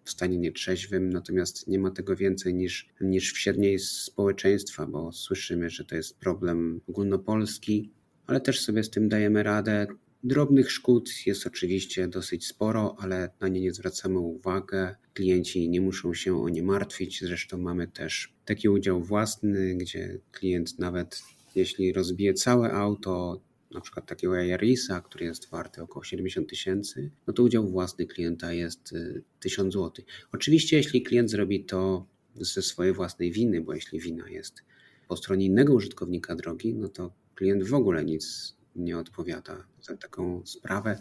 w 0.03 0.09
stanie 0.09 0.37
nietrzeźwym, 0.37 1.09
natomiast 1.09 1.67
nie 1.67 1.79
ma 1.79 1.91
tego 1.91 2.15
więcej 2.15 2.53
niż, 2.53 2.89
niż 3.01 3.33
w 3.33 3.37
średniej 3.37 3.79
społeczeństwa, 3.79 4.85
bo 4.85 5.11
słyszymy, 5.11 5.69
że 5.69 5.85
to 5.85 5.95
jest 5.95 6.19
problem 6.19 6.81
ogólnopolski, 6.87 7.91
ale 8.27 8.41
też 8.41 8.61
sobie 8.61 8.83
z 8.83 8.89
tym 8.89 9.09
dajemy 9.09 9.43
radę. 9.43 9.87
Drobnych 10.23 10.71
szkód 10.71 11.09
jest 11.25 11.47
oczywiście 11.47 12.07
dosyć 12.07 12.47
sporo, 12.47 12.95
ale 12.99 13.29
na 13.39 13.47
nie 13.47 13.61
nie 13.61 13.73
zwracamy 13.73 14.19
uwagi. 14.19 14.77
Klienci 15.13 15.69
nie 15.69 15.81
muszą 15.81 16.13
się 16.13 16.41
o 16.41 16.49
nie 16.49 16.63
martwić. 16.63 17.21
Zresztą 17.21 17.57
mamy 17.57 17.87
też 17.87 18.33
taki 18.45 18.69
udział 18.69 19.03
własny, 19.03 19.75
gdzie 19.75 20.19
klient 20.31 20.79
nawet 20.79 21.21
jeśli 21.55 21.93
rozbije 21.93 22.33
całe 22.33 22.71
auto, 22.71 23.41
na 23.75 23.81
przykład 23.81 24.05
takiego 24.05 24.35
Yarisa, 24.35 25.01
który 25.01 25.25
jest 25.25 25.49
warty 25.49 25.81
około 25.81 26.03
70 26.03 26.49
tysięcy, 26.49 27.11
no 27.27 27.33
to 27.33 27.43
udział 27.43 27.67
własny 27.67 28.05
klienta 28.07 28.53
jest 28.53 28.93
1000 29.39 29.75
y, 29.75 29.77
zł. 29.77 30.05
Oczywiście, 30.31 30.77
jeśli 30.77 31.03
klient 31.03 31.31
zrobi 31.31 31.65
to 31.65 32.05
ze 32.35 32.61
swojej 32.61 32.93
własnej 32.93 33.31
winy, 33.31 33.61
bo 33.61 33.73
jeśli 33.73 33.99
wina 33.99 34.29
jest 34.29 34.63
po 35.07 35.17
stronie 35.17 35.45
innego 35.45 35.73
użytkownika 35.73 36.35
drogi, 36.35 36.73
no 36.73 36.89
to 36.89 37.13
klient 37.35 37.63
w 37.63 37.73
ogóle 37.73 38.05
nic 38.05 38.55
nie 38.75 38.97
odpowiada 38.97 39.67
za 39.81 39.97
taką 39.97 40.41
sprawę. 40.45 40.99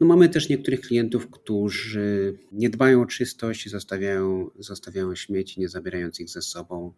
No 0.00 0.06
mamy 0.06 0.28
też 0.28 0.48
niektórych 0.48 0.80
klientów, 0.80 1.30
którzy 1.30 2.38
nie 2.52 2.70
dbają 2.70 3.02
o 3.02 3.06
czystość, 3.06 3.70
zostawiają, 3.70 4.50
zostawiają 4.58 5.14
śmieci, 5.14 5.60
nie 5.60 5.68
zabierając 5.68 6.20
ich 6.20 6.30
ze 6.30 6.42
sobą 6.42 6.92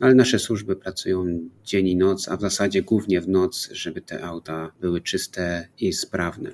ale 0.00 0.14
nasze 0.14 0.38
służby 0.38 0.76
pracują 0.76 1.24
dzień 1.64 1.88
i 1.88 1.96
noc, 1.96 2.28
a 2.28 2.36
w 2.36 2.40
zasadzie 2.40 2.82
głównie 2.82 3.20
w 3.20 3.28
noc, 3.28 3.68
żeby 3.72 4.00
te 4.00 4.24
auta 4.24 4.72
były 4.80 5.00
czyste 5.00 5.68
i 5.78 5.92
sprawne. 5.92 6.50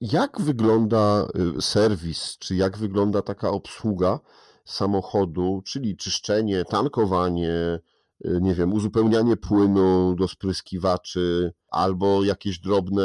Jak 0.00 0.40
wygląda 0.40 1.26
y, 1.58 1.62
serwis, 1.62 2.36
czy 2.38 2.54
jak 2.54 2.78
wygląda 2.78 3.22
taka 3.22 3.50
obsługa 3.50 4.20
samochodu, 4.64 5.62
czyli 5.64 5.96
czyszczenie, 5.96 6.64
tankowanie, 6.64 7.80
y, 8.24 8.38
nie 8.40 8.54
wiem, 8.54 8.72
uzupełnianie 8.72 9.36
płynu 9.36 10.14
do 10.14 10.28
spryskiwaczy, 10.28 11.52
albo 11.68 12.24
jakieś 12.24 12.58
drobne 12.58 13.02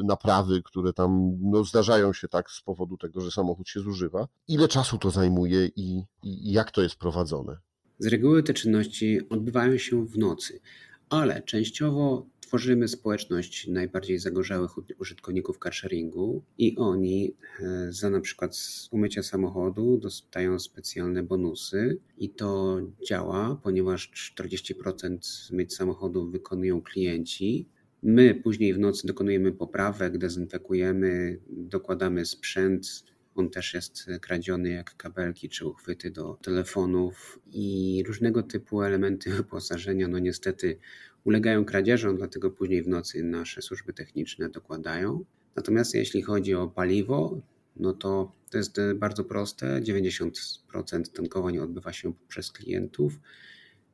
y, 0.00 0.04
naprawy, 0.04 0.62
które 0.62 0.92
tam 0.92 1.38
no, 1.40 1.64
zdarzają 1.64 2.12
się 2.12 2.28
tak 2.28 2.50
z 2.50 2.62
powodu 2.62 2.96
tego, 2.96 3.20
że 3.20 3.30
samochód 3.30 3.68
się 3.68 3.80
zużywa. 3.80 4.26
Ile 4.48 4.68
czasu 4.68 4.98
to 4.98 5.10
zajmuje 5.10 5.66
i, 5.66 6.04
i 6.22 6.52
jak 6.52 6.70
to 6.70 6.82
jest 6.82 6.96
prowadzone? 6.96 7.56
Z 8.00 8.06
reguły 8.06 8.42
te 8.42 8.54
czynności 8.54 9.20
odbywają 9.28 9.78
się 9.78 10.06
w 10.06 10.18
nocy, 10.18 10.60
ale 11.08 11.42
częściowo 11.42 12.26
tworzymy 12.40 12.88
społeczność 12.88 13.66
najbardziej 13.66 14.18
zagorzałych 14.18 15.00
użytkowników 15.00 15.58
carsharingu 15.58 16.42
i 16.58 16.76
oni 16.76 17.34
e, 17.60 17.92
za 17.92 18.10
na 18.10 18.20
przykład 18.20 18.56
umycie 18.90 19.22
samochodu 19.22 19.98
dostają 19.98 20.58
specjalne 20.58 21.22
bonusy 21.22 21.98
i 22.18 22.30
to 22.30 22.80
działa, 23.08 23.60
ponieważ 23.62 24.32
40% 24.38 25.18
myć 25.52 25.74
samochodu 25.74 26.30
wykonują 26.30 26.82
klienci. 26.82 27.68
My 28.02 28.34
później 28.34 28.74
w 28.74 28.78
nocy 28.78 29.06
dokonujemy 29.06 29.52
poprawek, 29.52 30.18
dezynfekujemy, 30.18 31.38
dokładamy 31.48 32.26
sprzęt, 32.26 33.04
on 33.40 33.50
też 33.50 33.74
jest 33.74 34.06
kradziony 34.20 34.70
jak 34.70 34.96
kabelki 34.96 35.48
czy 35.48 35.66
uchwyty 35.66 36.10
do 36.10 36.38
telefonów 36.42 37.38
i 37.52 38.02
różnego 38.06 38.42
typu 38.42 38.82
elementy 38.82 39.30
wyposażenia. 39.36 40.08
No 40.08 40.18
niestety 40.18 40.78
ulegają 41.24 41.64
kradzieżom, 41.64 42.16
dlatego 42.16 42.50
później 42.50 42.82
w 42.82 42.88
nocy 42.88 43.24
nasze 43.24 43.62
służby 43.62 43.92
techniczne 43.92 44.48
dokładają. 44.48 45.24
Natomiast 45.56 45.94
jeśli 45.94 46.22
chodzi 46.22 46.54
o 46.54 46.68
paliwo, 46.68 47.40
no 47.76 47.92
to 47.92 48.32
to 48.50 48.58
jest 48.58 48.80
bardzo 48.94 49.24
proste. 49.24 49.80
90% 49.80 51.02
tankowań 51.14 51.58
odbywa 51.58 51.92
się 51.92 52.12
przez 52.28 52.52
klientów, 52.52 53.20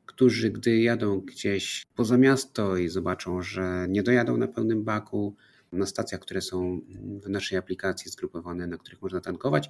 którzy 0.05 0.49
gdy 0.49 0.79
jadą 0.79 1.19
gdzieś 1.19 1.85
poza 1.95 2.17
miasto 2.17 2.77
i 2.77 2.89
zobaczą, 2.89 3.41
że 3.41 3.85
nie 3.89 4.03
dojadą 4.03 4.37
na 4.37 4.47
pełnym 4.47 4.83
baku, 4.83 5.35
na 5.71 5.85
stacjach, 5.85 6.21
które 6.21 6.41
są 6.41 6.81
w 7.23 7.29
naszej 7.29 7.57
aplikacji 7.57 8.11
zgrupowane, 8.11 8.67
na 8.67 8.77
których 8.77 9.01
można 9.01 9.21
tankować, 9.21 9.69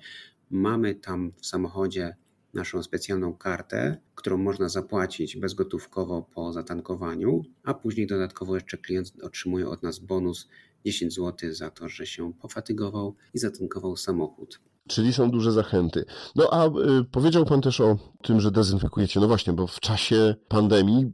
mamy 0.50 0.96
tam 0.96 1.32
w 1.42 1.46
samochodzie 1.46 2.16
naszą 2.54 2.84
specjalną 2.84 3.34
kartę, 3.34 3.98
którą 4.16 4.38
można 4.38 4.70
zapłacić 4.70 5.38
bezgotówkowo 5.38 6.22
po 6.22 6.54
zatankowaniu, 6.54 7.44
a 7.64 7.74
później 7.74 8.08
dodatkowo 8.08 8.56
jeszcze 8.56 8.78
klient 8.78 9.14
otrzymuje 9.22 9.70
od 9.70 9.84
nas 9.84 10.00
bonus 10.00 10.50
10 10.86 11.16
zł 11.16 11.54
za 11.54 11.72
to, 11.72 11.90
że 11.90 12.06
się 12.06 12.34
pofatygował 12.34 13.16
i 13.34 13.40
zatankował 13.40 13.98
samochód. 13.98 14.60
Czyli 14.88 15.14
są 15.14 15.32
duże 15.32 15.52
zachęty. 15.52 16.06
No 16.36 16.50
a 16.52 16.68
y, 16.68 16.72
powiedział 17.12 17.46
Pan 17.46 17.62
też 17.62 17.82
o 17.82 17.98
tym, 18.24 18.42
że 18.42 18.52
dezynfekujecie. 18.52 19.20
No 19.20 19.28
właśnie, 19.28 19.54
bo 19.54 19.68
w 19.68 19.80
czasie 19.80 20.36
pandemii 20.48 21.12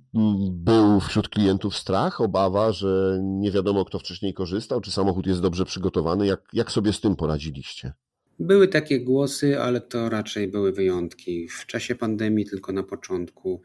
był 0.51 0.99
wśród 0.99 1.29
klientów 1.29 1.77
strach, 1.77 2.21
obawa, 2.21 2.71
że 2.71 3.19
nie 3.23 3.51
wiadomo, 3.51 3.85
kto 3.85 3.99
wcześniej 3.99 4.33
korzystał, 4.33 4.81
czy 4.81 4.91
samochód 4.91 5.27
jest 5.27 5.41
dobrze 5.41 5.65
przygotowany. 5.65 6.27
Jak, 6.27 6.41
jak 6.53 6.71
sobie 6.71 6.93
z 6.93 7.01
tym 7.01 7.15
poradziliście? 7.15 7.93
Były 8.39 8.67
takie 8.67 8.99
głosy, 8.99 9.59
ale 9.59 9.81
to 9.81 10.09
raczej 10.09 10.47
były 10.47 10.71
wyjątki. 10.71 11.47
W 11.49 11.65
czasie 11.65 11.95
pandemii, 11.95 12.45
tylko 12.45 12.71
na 12.71 12.83
początku, 12.83 13.61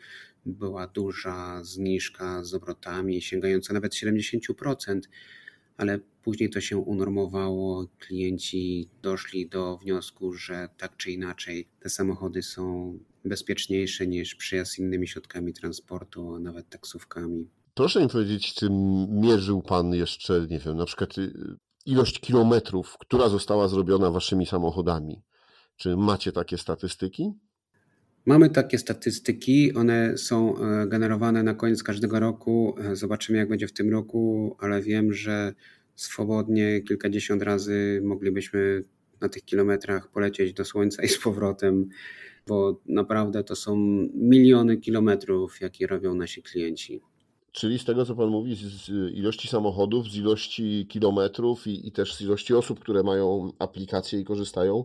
była 0.47 0.87
duża 0.87 1.65
zniżka 1.65 2.45
z 2.45 2.55
obrotami, 2.55 3.23
sięgająca 3.23 3.75
nawet 3.75 3.93
70%, 3.93 5.01
ale 5.79 5.99
później 6.23 6.51
to 6.51 6.61
się 6.61 6.79
unormowało. 6.79 7.87
Klienci 7.99 8.89
doszli 9.03 9.49
do 9.49 9.77
wniosku, 9.77 10.33
że 10.33 10.69
tak 10.79 10.97
czy 10.97 11.11
inaczej 11.11 11.69
te 11.81 11.89
samochody 11.89 12.43
są 12.43 12.99
bezpieczniejsze 13.25 14.07
niż 14.07 14.35
przyjazd 14.35 14.79
innymi 14.79 15.09
środkami 15.09 15.53
transportu, 15.53 16.35
a 16.35 16.39
nawet 16.39 16.69
taksówkami. 16.69 17.49
Proszę 17.75 18.03
mi 18.03 18.09
powiedzieć, 18.09 18.55
czy 18.55 18.69
mierzył 19.09 19.63
Pan 19.63 19.95
jeszcze, 19.95 20.47
nie 20.51 20.59
wiem, 20.59 20.77
na 20.77 20.85
przykład 20.85 21.19
y, 21.19 21.33
ilość 21.87 22.21
kilometrów, 22.21 22.97
która 23.01 23.29
została 23.29 23.69
zrobiona 23.69 24.11
waszymi 24.11 24.47
samochodami. 24.47 25.23
Czy 25.77 25.97
macie 25.97 26.33
takie 26.33 26.59
statystyki? 26.59 27.33
Mamy 28.29 28.51
takie 28.51 28.79
statystyki, 28.79 29.75
one 29.75 30.19
są 30.19 30.59
e, 30.59 30.87
generowane 30.87 31.43
na 31.43 31.55
koniec 31.55 31.83
każdego 31.83 32.21
roku. 32.21 32.75
E, 32.79 32.97
zobaczymy, 32.97 33.39
jak 33.39 33.49
będzie 33.49 33.69
w 33.69 33.73
tym 33.73 33.91
roku, 33.91 34.57
ale 34.61 34.83
wiem, 34.83 35.13
że 35.13 35.55
swobodnie 35.97 36.81
kilkadziesiąt 36.81 37.43
razy 37.43 38.01
moglibyśmy 38.05 38.85
na 39.21 39.29
tych 39.29 39.45
kilometrach 39.45 40.11
polecieć 40.11 40.53
do 40.53 40.65
Słońca 40.65 41.03
i 41.03 41.09
z 41.09 41.19
powrotem, 41.19 41.89
bo 42.47 42.81
naprawdę 42.87 43.45
to 43.45 43.57
są 43.57 43.77
miliony 44.15 44.77
kilometrów, 44.77 45.61
jakie 45.61 45.87
robią 45.87 46.15
nasi 46.15 46.43
klienci. 46.43 47.01
Czyli 47.53 47.79
z 47.79 47.85
tego, 47.85 48.05
co 48.05 48.15
Pan 48.15 48.29
mówi, 48.29 48.57
z 48.57 48.89
ilości 49.15 49.49
samochodów, 49.49 50.11
z 50.11 50.17
ilości 50.17 50.87
kilometrów 50.89 51.67
i, 51.67 51.89
i 51.89 51.93
też 51.93 52.15
z 52.15 52.21
ilości 52.21 52.55
osób, 52.55 52.81
które 52.81 53.03
mają 53.03 53.53
aplikacje 53.59 54.21
i 54.21 54.25
korzystają, 54.25 54.85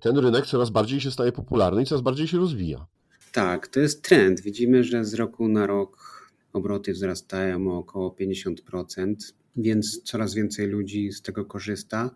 ten 0.00 0.18
rynek 0.18 0.46
coraz 0.46 0.70
bardziej 0.70 1.00
się 1.00 1.10
staje 1.10 1.32
popularny 1.32 1.82
i 1.82 1.86
coraz 1.86 2.02
bardziej 2.02 2.28
się 2.28 2.38
rozwija. 2.38 2.86
Tak, 3.32 3.68
to 3.68 3.80
jest 3.80 4.02
trend. 4.02 4.40
Widzimy, 4.40 4.84
że 4.84 5.04
z 5.04 5.14
roku 5.14 5.48
na 5.48 5.66
rok 5.66 6.20
obroty 6.52 6.92
wzrastają 6.92 7.68
o 7.68 7.78
około 7.78 8.16
50%, 8.20 9.14
więc 9.56 10.02
coraz 10.02 10.34
więcej 10.34 10.66
ludzi 10.66 11.12
z 11.12 11.22
tego 11.22 11.44
korzysta. 11.44 12.10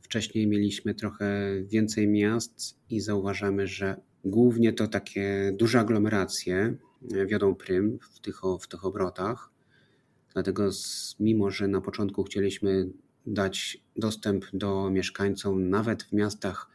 Wcześniej 0.00 0.46
mieliśmy 0.46 0.94
trochę 0.94 1.50
więcej 1.62 2.08
miast 2.08 2.76
i 2.90 3.00
zauważamy, 3.00 3.66
że 3.66 3.96
głównie 4.24 4.72
to 4.72 4.88
takie 4.88 5.52
duże 5.58 5.80
aglomeracje, 5.80 6.76
wiodą 7.26 7.54
prym 7.54 7.98
w 8.12 8.20
tych, 8.20 8.40
w 8.60 8.68
tych 8.68 8.84
obrotach. 8.84 9.50
Dlatego, 10.32 10.70
mimo 11.20 11.50
że 11.50 11.68
na 11.68 11.80
początku 11.80 12.24
chcieliśmy 12.24 12.88
dać 13.26 13.78
dostęp 13.96 14.44
do 14.52 14.90
mieszkańcom, 14.90 15.70
nawet 15.70 16.02
w 16.02 16.12
miastach 16.12 16.73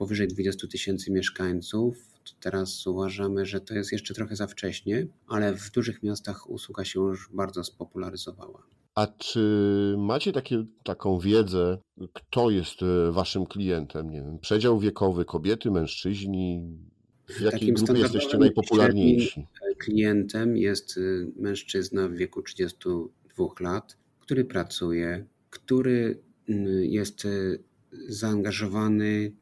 powyżej 0.00 0.28
20 0.28 0.66
tysięcy 0.66 1.12
mieszkańców, 1.12 1.96
teraz 2.40 2.86
uważamy, 2.86 3.46
że 3.46 3.60
to 3.60 3.74
jest 3.74 3.92
jeszcze 3.92 4.14
trochę 4.14 4.36
za 4.36 4.46
wcześnie, 4.46 5.06
ale 5.28 5.54
w 5.54 5.70
dużych 5.70 6.02
miastach 6.02 6.50
usługa 6.50 6.84
się 6.84 7.00
już 7.00 7.28
bardzo 7.32 7.64
spopularyzowała. 7.64 8.62
A 8.94 9.06
czy 9.06 9.94
macie 9.98 10.32
takie, 10.32 10.64
taką 10.84 11.18
wiedzę, 11.18 11.78
kto 12.12 12.50
jest 12.50 12.82
e, 12.82 13.12
waszym 13.12 13.46
klientem? 13.46 14.10
Nie 14.10 14.22
wiem, 14.22 14.38
przedział 14.38 14.78
wiekowy, 14.78 15.24
kobiety, 15.24 15.70
mężczyźni, 15.70 16.78
w 17.26 17.40
jakiej 17.40 17.72
grupie 17.72 18.00
jesteście 18.00 18.38
najpopularniejsi? 18.38 19.46
Klientem 19.78 20.56
jest 20.56 20.96
y, 20.96 21.32
mężczyzna 21.36 22.08
w 22.08 22.12
wieku 22.12 22.42
32 22.42 23.44
lat, 23.60 23.96
który 24.20 24.44
pracuje, 24.44 25.26
który 25.50 26.22
jest 26.82 27.26
zaangażowany 28.08 29.32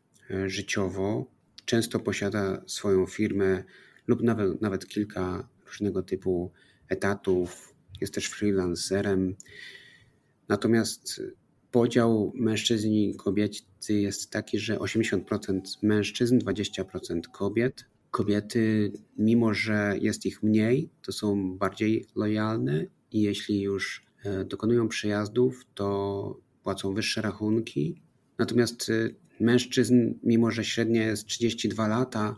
życiowo, 0.46 1.30
często 1.64 2.00
posiada 2.00 2.62
swoją 2.66 3.06
firmę 3.06 3.64
lub 4.06 4.22
nawet, 4.22 4.62
nawet 4.62 4.86
kilka 4.86 5.48
różnego 5.66 6.02
typu 6.02 6.52
etatów, 6.88 7.74
jest 8.00 8.14
też 8.14 8.26
freelancerem. 8.26 9.36
Natomiast 10.48 11.22
podział 11.70 12.32
mężczyzn 12.34 12.88
i 12.88 13.14
kobiety 13.16 13.60
jest 13.88 14.30
taki, 14.30 14.58
że 14.58 14.76
80% 14.76 15.60
mężczyzn, 15.82 16.38
20% 16.38 17.20
kobiet. 17.32 17.84
Kobiety, 18.10 18.92
mimo 19.18 19.54
że 19.54 19.94
jest 20.00 20.26
ich 20.26 20.42
mniej, 20.42 20.90
to 21.02 21.12
są 21.12 21.58
bardziej 21.58 22.06
lojalne 22.16 22.86
i 23.12 23.22
jeśli 23.22 23.60
już 23.62 24.06
e, 24.24 24.44
dokonują 24.44 24.88
przejazdów, 24.88 25.64
to 25.74 26.40
płacą 26.62 26.94
wyższe 26.94 27.22
rachunki. 27.22 28.02
Natomiast 28.38 28.90
e, 28.90 29.08
mężczyzn, 29.40 30.14
mimo 30.22 30.50
że 30.50 30.64
średnia 30.64 31.06
jest 31.06 31.26
32 31.26 31.88
lata, 31.88 32.36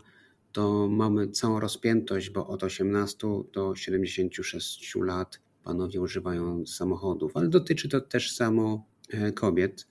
to 0.51 0.87
mamy 0.87 1.27
całą 1.27 1.59
rozpiętość, 1.59 2.29
bo 2.29 2.47
od 2.47 2.63
18 2.63 3.27
do 3.53 3.75
76 3.75 4.95
lat 4.95 5.39
panowie 5.63 6.01
używają 6.01 6.65
samochodów, 6.65 7.37
ale 7.37 7.47
dotyczy 7.47 7.89
to 7.89 8.01
też 8.01 8.35
samo 8.35 8.91
E, 9.13 9.31
kobiet. 9.31 9.87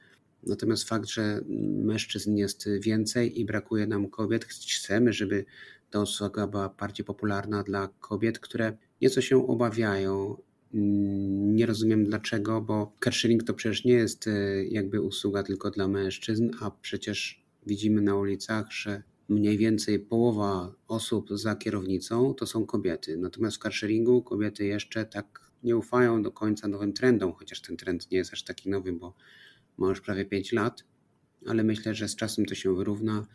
Natomiast 0.46 0.88
fakt, 0.88 1.06
że 1.08 1.40
mężczyzn 1.84 2.36
jest 2.36 2.68
więcej 2.80 3.40
i 3.40 3.44
brakuje 3.44 3.86
nam 3.86 4.08
kobiet, 4.08 4.44
chcemy, 4.44 5.12
żeby 5.12 5.44
ta 5.90 6.00
usługa 6.00 6.46
była 6.46 6.68
bardziej 6.68 7.04
popularna 7.06 7.62
dla 7.62 7.88
kobiet, 8.00 8.38
które 8.38 8.76
nieco 9.00 9.20
się 9.20 9.48
obawiają. 9.48 10.36
Mm, 10.74 11.56
nie 11.56 11.66
rozumiem 11.66 12.04
dlaczego, 12.04 12.60
bo 12.60 12.96
carsharing 13.04 13.42
to 13.42 13.54
przecież 13.54 13.84
nie 13.84 13.92
jest 13.92 14.26
e, 14.26 14.64
jakby 14.64 15.00
usługa 15.00 15.42
tylko 15.42 15.70
dla 15.70 15.88
mężczyzn, 15.88 16.50
a 16.60 16.70
przecież 16.70 17.44
widzimy 17.66 18.02
na 18.02 18.14
ulicach, 18.14 18.72
że 18.72 19.02
mniej 19.28 19.58
więcej 19.58 19.98
połowa 19.98 20.74
osób 20.88 21.28
za 21.30 21.56
kierownicą 21.56 22.34
to 22.34 22.46
są 22.46 22.66
kobiety. 22.66 23.16
Natomiast 23.16 23.56
w 23.56 23.60
carsharingu 23.60 24.22
kobiety 24.22 24.64
jeszcze 24.64 25.04
tak 25.04 25.50
nie 25.62 25.76
ufają 25.76 26.22
do 26.22 26.32
końca 26.32 26.68
nowym 26.68 26.92
trendom, 26.92 27.32
chociaż 27.32 27.60
ten 27.60 27.76
trend 27.76 28.10
nie 28.10 28.18
jest 28.18 28.32
aż 28.32 28.44
taki 28.44 28.70
nowy, 28.70 28.92
bo 28.92 29.14
ma 29.78 29.88
już 29.88 30.00
prawie 30.00 30.24
5 30.24 30.52
lat, 30.52 30.84
ale 31.46 31.64
myślę, 31.64 31.94
że 31.94 32.08
z 32.08 32.16
czasem 32.16 32.46
to 32.46 32.54
się 32.54 32.74
wyrówna 32.76 33.26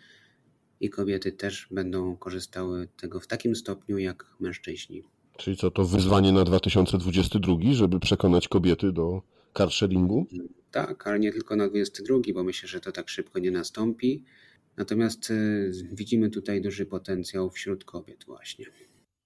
i 0.80 0.90
kobiety 0.90 1.32
też 1.32 1.68
będą 1.72 2.18
korzystały 2.18 2.88
tego 2.98 3.20
w 3.20 3.28
takim 3.28 3.56
stopniu 3.56 3.98
jak 3.98 4.26
mężczyźni. 4.40 5.15
Czyli 5.38 5.58
co, 5.58 5.72
to 5.72 5.86
wyzwanie 5.86 6.32
na 6.32 6.44
2022, 6.44 7.58
żeby 7.72 8.00
przekonać 8.00 8.48
kobiety 8.48 8.92
do 8.92 9.22
carsharingu? 9.58 10.28
Tak, 10.72 11.08
ale 11.08 11.20
nie 11.20 11.32
tylko 11.32 11.56
na 11.56 11.68
2022, 11.68 12.34
bo 12.34 12.44
myślę, 12.44 12.70
że 12.70 12.80
to 12.80 12.92
tak 12.92 13.10
szybko 13.10 13.40
nie 13.40 13.52
nastąpi. 13.52 14.24
Natomiast 14.78 15.32
y, 15.32 15.72
widzimy 15.92 16.30
tutaj 16.30 16.62
duży 16.62 16.86
potencjał 16.86 17.50
wśród 17.50 17.86
kobiet 17.86 18.26
właśnie. 18.26 18.66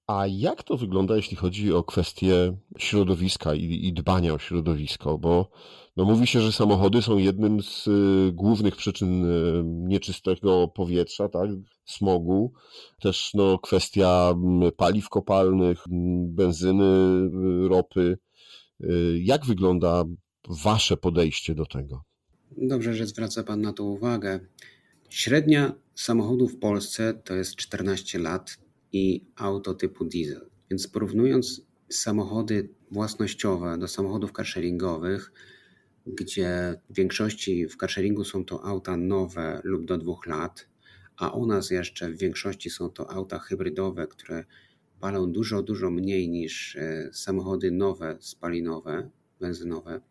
A 0.09 0.27
jak 0.27 0.63
to 0.63 0.77
wygląda, 0.77 1.15
jeśli 1.15 1.37
chodzi 1.37 1.73
o 1.73 1.83
kwestie 1.83 2.57
środowiska 2.77 3.55
i, 3.55 3.87
i 3.87 3.93
dbania 3.93 4.33
o 4.33 4.39
środowisko? 4.39 5.17
Bo 5.17 5.51
no, 5.97 6.05
mówi 6.05 6.27
się, 6.27 6.41
że 6.41 6.51
samochody 6.51 7.01
są 7.01 7.17
jednym 7.17 7.63
z 7.63 7.87
y, 7.87 8.31
głównych 8.33 8.75
przyczyn 8.75 9.25
y, 9.25 9.63
nieczystego 9.65 10.67
powietrza, 10.67 11.29
tak? 11.29 11.49
smogu. 11.85 12.53
Też 13.01 13.31
no, 13.33 13.59
kwestia 13.59 14.33
mm, 14.33 14.71
paliw 14.71 15.09
kopalnych, 15.09 15.83
mm, 15.91 16.35
benzyny, 16.35 16.83
y, 17.65 17.67
ropy. 17.67 18.17
Jak 19.19 19.45
wygląda 19.45 20.03
Wasze 20.63 20.97
podejście 20.97 21.55
do 21.55 21.65
tego? 21.65 22.03
Dobrze, 22.57 22.93
że 22.93 23.07
zwraca 23.07 23.43
Pan 23.43 23.61
na 23.61 23.73
to 23.73 23.83
uwagę. 23.83 24.39
Średnia 25.09 25.73
samochodów 25.95 26.53
w 26.53 26.59
Polsce 26.59 27.13
to 27.13 27.35
jest 27.35 27.55
14 27.55 28.19
lat 28.19 28.57
i 28.93 29.25
auto 29.35 29.73
typu 29.73 30.05
diesel. 30.05 30.49
Więc 30.69 30.87
porównując 30.87 31.61
samochody 31.89 32.69
własnościowe 32.91 33.77
do 33.77 33.87
samochodów 33.87 34.31
carsharingowych, 34.31 35.31
gdzie 36.05 36.81
w 36.89 36.95
większości 36.95 37.67
w 37.67 37.77
carsharingu 37.77 38.23
są 38.23 38.45
to 38.45 38.65
auta 38.65 38.97
nowe 38.97 39.61
lub 39.63 39.85
do 39.85 39.97
dwóch 39.97 40.25
lat, 40.27 40.67
a 41.17 41.29
u 41.29 41.45
nas 41.45 41.71
jeszcze 41.71 42.09
w 42.11 42.17
większości 42.17 42.69
są 42.69 42.89
to 42.89 43.11
auta 43.11 43.39
hybrydowe, 43.39 44.07
które 44.07 44.45
palą 44.99 45.31
dużo, 45.31 45.63
dużo 45.63 45.91
mniej 45.91 46.29
niż 46.29 46.75
e, 46.75 47.09
samochody 47.13 47.71
nowe, 47.71 48.17
spalinowe, 48.19 49.09
benzynowe, 49.39 50.01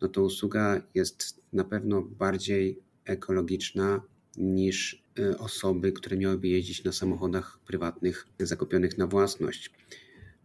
no 0.00 0.08
to 0.08 0.22
usługa 0.22 0.82
jest 0.94 1.40
na 1.52 1.64
pewno 1.64 2.02
bardziej 2.02 2.78
ekologiczna 3.04 4.02
niż 4.36 5.04
e, 5.18 5.38
osoby, 5.38 5.92
które 5.92 6.16
miałyby 6.16 6.48
jeździć 6.48 6.84
na 6.84 6.92
samochodach 6.92 7.58
prywatnych 7.66 8.26
zakupionych 8.40 8.98
na 8.98 9.06
własność. 9.06 9.70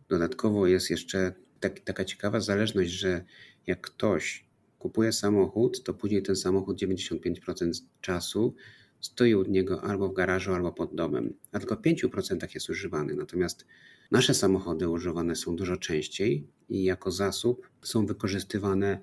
Dodatkowo 0.09 0.67
jest 0.67 0.89
jeszcze 0.89 1.33
tak, 1.59 1.79
taka 1.79 2.05
ciekawa 2.05 2.39
zależność, 2.39 2.91
że 2.91 3.25
jak 3.67 3.81
ktoś 3.81 4.45
kupuje 4.79 5.11
samochód, 5.11 5.83
to 5.83 5.93
później 5.93 6.23
ten 6.23 6.35
samochód 6.35 6.81
95% 6.81 7.71
czasu 8.01 8.55
stoi 8.99 9.35
u 9.35 9.43
niego 9.43 9.83
albo 9.83 10.09
w 10.09 10.13
garażu, 10.13 10.53
albo 10.53 10.71
pod 10.71 10.95
domem, 10.95 11.33
a 11.51 11.59
tylko 11.59 11.75
w 11.75 11.81
5% 11.81 12.47
jest 12.53 12.69
używany. 12.69 13.15
Natomiast 13.15 13.65
nasze 14.11 14.33
samochody 14.33 14.89
używane 14.89 15.35
są 15.35 15.55
dużo 15.55 15.77
częściej 15.77 16.47
i 16.69 16.83
jako 16.83 17.11
zasób 17.11 17.69
są 17.81 18.05
wykorzystywane 18.05 19.01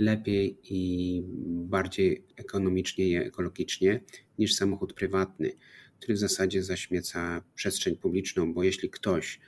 lepiej 0.00 0.58
i 0.64 1.22
bardziej 1.46 2.24
ekonomicznie 2.36 3.08
i 3.08 3.14
ekologicznie 3.14 4.00
niż 4.38 4.54
samochód 4.54 4.92
prywatny, 4.92 5.52
który 5.98 6.14
w 6.14 6.18
zasadzie 6.18 6.62
zaśmieca 6.62 7.42
przestrzeń 7.54 7.96
publiczną, 7.96 8.54
bo 8.54 8.62
jeśli 8.62 8.90
ktoś 8.90 9.40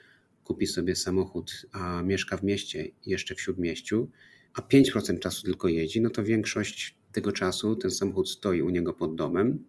kupi 0.45 0.67
sobie 0.67 0.97
samochód, 0.97 1.67
a 1.73 2.03
mieszka 2.03 2.37
w 2.37 2.43
mieście, 2.43 2.89
jeszcze 3.07 3.35
w 3.35 3.41
śródmieściu, 3.41 4.11
a 4.55 4.61
5% 4.61 5.19
czasu 5.19 5.43
tylko 5.43 5.69
jeździ, 5.69 6.01
no 6.01 6.11
to 6.11 6.25
większość 6.25 6.97
tego 7.13 7.33
czasu 7.33 7.77
ten 7.77 7.91
samochód 7.91 8.31
stoi 8.31 8.63
u 8.63 8.71
niego 8.71 8.93
pod 8.93 9.15
domem. 9.15 9.65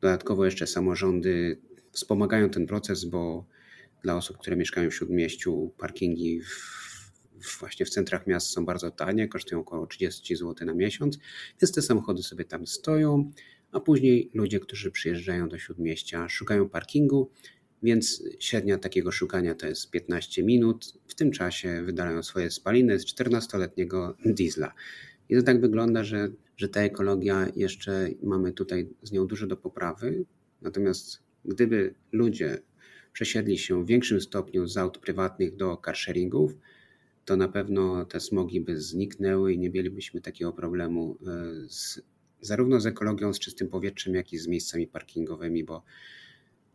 Dodatkowo 0.00 0.44
jeszcze 0.44 0.66
samorządy 0.66 1.60
wspomagają 1.92 2.50
ten 2.50 2.66
proces, 2.66 3.04
bo 3.04 3.46
dla 4.02 4.16
osób, 4.16 4.38
które 4.38 4.56
mieszkają 4.56 4.90
w 4.90 4.94
śródmieściu, 4.94 5.72
parkingi 5.78 6.40
w 6.40 6.93
właśnie 7.60 7.86
w 7.86 7.90
centrach 7.90 8.26
miast 8.26 8.46
są 8.46 8.64
bardzo 8.66 8.90
tanie, 8.90 9.28
kosztują 9.28 9.60
około 9.60 9.86
30 9.86 10.36
zł 10.36 10.66
na 10.66 10.74
miesiąc, 10.74 11.18
więc 11.62 11.72
te 11.72 11.82
samochody 11.82 12.22
sobie 12.22 12.44
tam 12.44 12.66
stoją, 12.66 13.32
a 13.72 13.80
później 13.80 14.30
ludzie, 14.34 14.60
którzy 14.60 14.90
przyjeżdżają 14.90 15.48
do 15.48 15.58
śródmieścia, 15.58 16.28
szukają 16.28 16.68
parkingu, 16.68 17.30
więc 17.82 18.22
średnia 18.38 18.78
takiego 18.78 19.12
szukania 19.12 19.54
to 19.54 19.66
jest 19.66 19.90
15 19.90 20.42
minut. 20.42 20.92
W 21.08 21.14
tym 21.14 21.30
czasie 21.30 21.82
wydalają 21.82 22.22
swoje 22.22 22.50
spaliny 22.50 22.98
z 22.98 23.06
14-letniego 23.06 24.14
diesla. 24.26 24.72
I 25.28 25.36
to 25.36 25.42
tak 25.42 25.60
wygląda, 25.60 26.04
że, 26.04 26.28
że 26.56 26.68
ta 26.68 26.80
ekologia 26.80 27.46
jeszcze 27.56 28.08
mamy 28.22 28.52
tutaj 28.52 28.88
z 29.02 29.12
nią 29.12 29.26
dużo 29.26 29.46
do 29.46 29.56
poprawy. 29.56 30.24
Natomiast 30.62 31.22
gdyby 31.44 31.94
ludzie 32.12 32.58
przesiedli 33.12 33.58
się 33.58 33.84
w 33.84 33.86
większym 33.86 34.20
stopniu 34.20 34.66
z 34.66 34.76
aut 34.76 34.98
prywatnych 34.98 35.56
do 35.56 35.76
carsharingów, 35.84 36.52
to 37.24 37.36
na 37.36 37.48
pewno 37.48 38.04
te 38.04 38.20
smogi 38.20 38.60
by 38.60 38.80
zniknęły 38.80 39.52
i 39.52 39.58
nie 39.58 39.70
mielibyśmy 39.70 40.20
takiego 40.20 40.52
problemu 40.52 41.18
e, 41.26 41.68
z, 41.68 42.02
zarówno 42.40 42.80
z 42.80 42.86
ekologią, 42.86 43.32
z 43.32 43.38
czystym 43.38 43.68
powietrzem, 43.68 44.14
jak 44.14 44.32
i 44.32 44.38
z 44.38 44.46
miejscami 44.46 44.86
parkingowymi, 44.86 45.64
bo, 45.64 45.82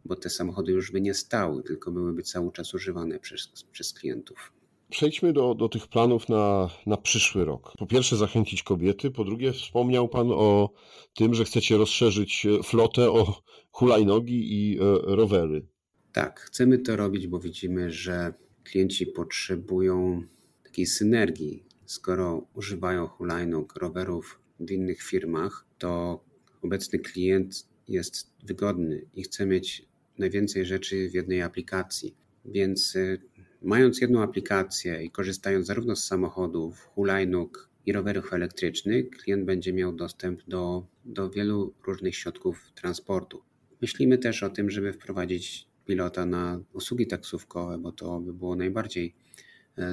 bo 0.06 0.16
te 0.16 0.30
samochody 0.30 0.72
już 0.72 0.92
by 0.92 1.02
nie 1.02 1.14
stały, 1.14 1.64
tylko 1.64 1.92
byłyby 1.92 2.24
cały 2.24 2.52
czas 2.52 2.74
używane 2.74 3.20
przez, 3.20 3.48
przez 3.72 3.94
klientów. 3.94 4.54
Przejdźmy 4.90 5.34
do, 5.34 5.56
do 5.56 5.70
tych 5.70 5.88
planów 5.88 6.30
na, 6.30 6.70
na 6.86 6.98
przyszły 6.98 7.46
rok. 7.46 7.74
Po 7.78 7.88
pierwsze, 7.88 8.18
zachęcić 8.18 8.64
kobiety. 8.64 9.12
Po 9.12 9.24
drugie, 9.24 9.54
wspomniał 9.54 10.08
Pan 10.08 10.28
o 10.32 10.70
tym, 11.14 11.34
że 11.34 11.46
chcecie 11.46 11.78
rozszerzyć 11.78 12.48
flotę 12.64 13.12
o 13.12 13.42
hulajnogi 13.72 14.54
i 14.54 14.80
e, 14.80 14.80
rowery. 15.16 15.68
Tak, 16.12 16.40
chcemy 16.40 16.80
to 16.80 16.96
robić, 16.96 17.28
bo 17.28 17.40
widzimy, 17.40 17.92
że 17.92 18.34
klienci 18.64 19.08
potrzebują 19.08 20.24
takiej 20.70 20.86
synergii. 20.86 21.64
Skoro 21.86 22.48
używają 22.54 23.08
hulajnóg, 23.08 23.76
rowerów 23.76 24.40
w 24.60 24.72
innych 24.72 25.02
firmach, 25.02 25.66
to 25.78 26.24
obecny 26.62 27.00
klient 27.00 27.68
jest 27.88 28.32
wygodny 28.44 29.06
i 29.16 29.24
chce 29.24 29.46
mieć 29.46 29.86
najwięcej 30.18 30.66
rzeczy 30.66 31.10
w 31.10 31.14
jednej 31.14 31.42
aplikacji. 31.42 32.16
Więc 32.46 32.96
y, 32.96 33.22
mając 33.62 34.02
jedną 34.02 34.22
aplikację 34.22 35.04
i 35.04 35.12
korzystając 35.12 35.68
zarówno 35.68 35.96
z 35.96 36.08
samochodów, 36.08 36.80
hulajnóg 36.80 37.70
i 37.86 37.92
rowerów 37.92 38.34
elektrycznych, 38.34 39.10
klient 39.10 39.46
będzie 39.46 39.74
miał 39.74 39.94
dostęp 39.94 40.42
do, 40.48 40.88
do 41.06 41.30
wielu 41.30 41.74
różnych 41.88 42.16
środków 42.16 42.72
transportu. 42.76 43.42
Myślimy 43.82 44.18
też 44.18 44.44
o 44.44 44.50
tym, 44.50 44.70
żeby 44.70 44.94
wprowadzić 44.94 45.68
pilota 45.86 46.26
na 46.26 46.62
usługi 46.74 47.08
taksówkowe, 47.08 47.78
bo 47.78 47.92
to 47.92 48.20
by 48.20 48.34
było 48.34 48.56
najbardziej 48.56 49.16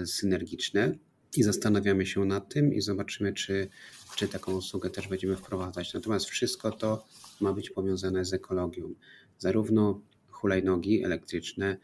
synergiczne 0.07 0.99
i 1.37 1.43
zastanawiamy 1.43 2.07
się 2.07 2.25
nad 2.25 2.55
tym 2.55 2.75
i 2.75 2.81
zobaczymy, 2.81 3.33
czy, 3.33 3.69
czy 4.17 4.29
taką 4.29 4.53
usługę 4.53 4.91
też 4.91 5.09
będziemy 5.09 5.37
wprowadzać. 5.37 5.95
Natomiast 5.95 6.27
wszystko 6.27 6.73
to 6.73 7.07
ma 7.41 7.53
być 7.53 7.71
powiązane 7.71 8.25
z 8.25 8.33
ekologią. 8.33 8.95
Zarówno 9.39 10.01
hulajnogi 10.29 11.05
elektryczne, 11.05 11.77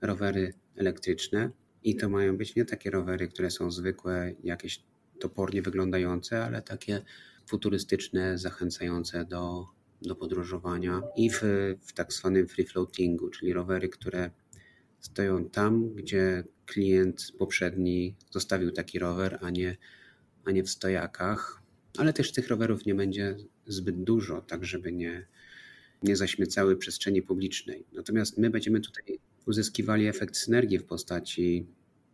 rowery 0.00 0.54
elektryczne 0.76 1.50
i 1.84 1.96
to 1.96 2.08
mają 2.08 2.36
być 2.36 2.56
nie 2.56 2.64
takie 2.64 2.90
rowery, 2.90 3.28
które 3.28 3.50
są 3.50 3.70
zwykłe, 3.70 4.34
jakieś 4.44 4.82
topornie 5.20 5.62
wyglądające, 5.62 6.44
ale 6.44 6.62
takie 6.62 7.02
futurystyczne, 7.46 8.38
zachęcające 8.38 9.24
do, 9.24 9.66
do 10.02 10.16
podróżowania 10.16 11.02
i 11.16 11.30
w, 11.30 11.40
w 11.80 11.92
tak 11.92 12.12
zwanym 12.12 12.48
free 12.48 12.66
floatingu, 12.66 13.28
czyli 13.30 13.52
rowery, 13.52 13.88
które 13.88 14.30
stoją 15.00 15.44
tam, 15.44 15.94
gdzie 15.94 16.44
klient 16.66 17.32
poprzedni 17.38 18.14
zostawił 18.30 18.70
taki 18.70 18.98
rower, 18.98 19.38
a 19.40 19.50
nie, 19.50 19.76
a 20.44 20.50
nie 20.50 20.64
w 20.64 20.70
stojakach. 20.70 21.62
Ale 21.98 22.12
też 22.12 22.32
tych 22.32 22.48
rowerów 22.48 22.86
nie 22.86 22.94
będzie 22.94 23.36
zbyt 23.66 24.02
dużo, 24.02 24.40
tak 24.40 24.64
żeby 24.64 24.92
nie, 24.92 25.26
nie 26.02 26.16
zaśmiecały 26.16 26.76
przestrzeni 26.76 27.22
publicznej. 27.22 27.84
Natomiast 27.92 28.38
my 28.38 28.50
będziemy 28.50 28.80
tutaj 28.80 29.18
uzyskiwali 29.46 30.06
efekt 30.06 30.36
synergii 30.36 30.78
w 30.78 30.84
postaci 30.84 31.66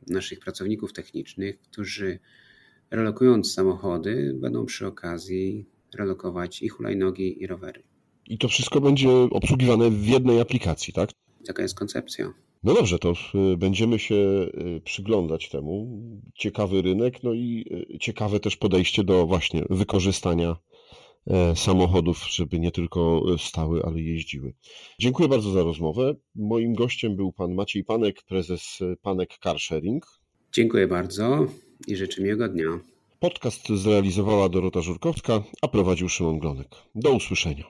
naszych 0.06 0.40
pracowników 0.40 0.92
technicznych, 0.92 1.60
którzy 1.60 2.18
relokując 2.90 3.52
samochody, 3.52 4.34
będą 4.40 4.66
przy 4.66 4.86
okazji 4.86 5.66
relokować 5.94 6.62
i 6.62 6.68
hulajnogi, 6.68 7.42
i 7.42 7.46
rowery. 7.46 7.82
I 8.26 8.38
to 8.38 8.48
wszystko 8.48 8.80
będzie 8.80 9.10
obsługiwane 9.10 9.90
w 9.90 10.06
jednej 10.06 10.40
aplikacji, 10.40 10.92
tak? 10.92 11.10
Taka 11.46 11.62
jest 11.62 11.74
koncepcja. 11.74 12.32
No 12.66 12.74
dobrze, 12.74 12.98
to 12.98 13.12
y, 13.52 13.56
będziemy 13.56 13.98
się 13.98 14.14
y, 14.14 14.80
przyglądać 14.84 15.48
temu. 15.48 16.00
Ciekawy 16.34 16.82
rynek, 16.82 17.22
no 17.22 17.32
i 17.32 17.64
y, 17.94 17.98
ciekawe 17.98 18.40
też 18.40 18.56
podejście 18.56 19.04
do 19.04 19.26
właśnie 19.26 19.64
wykorzystania 19.70 20.56
e, 21.26 21.56
samochodów, 21.56 22.26
żeby 22.30 22.58
nie 22.58 22.70
tylko 22.70 23.22
stały, 23.38 23.82
ale 23.82 24.00
jeździły. 24.00 24.54
Dziękuję 24.98 25.28
bardzo 25.28 25.50
za 25.50 25.62
rozmowę. 25.62 26.14
Moim 26.34 26.74
gościem 26.74 27.16
był 27.16 27.32
pan 27.32 27.54
Maciej 27.54 27.84
Panek, 27.84 28.22
prezes 28.22 28.78
Panek 29.02 29.38
Car 29.42 29.60
Sharing. 29.60 30.06
Dziękuję 30.52 30.86
bardzo 30.86 31.46
i 31.88 31.96
życzę 31.96 32.22
miłego 32.22 32.48
dnia. 32.48 32.80
Podcast 33.20 33.68
zrealizowała 33.68 34.48
Dorota 34.48 34.80
Żurkowska, 34.80 35.42
a 35.62 35.68
prowadził 35.68 36.08
Szymon 36.08 36.38
Glonek. 36.38 36.68
Do 36.94 37.12
usłyszenia. 37.12 37.64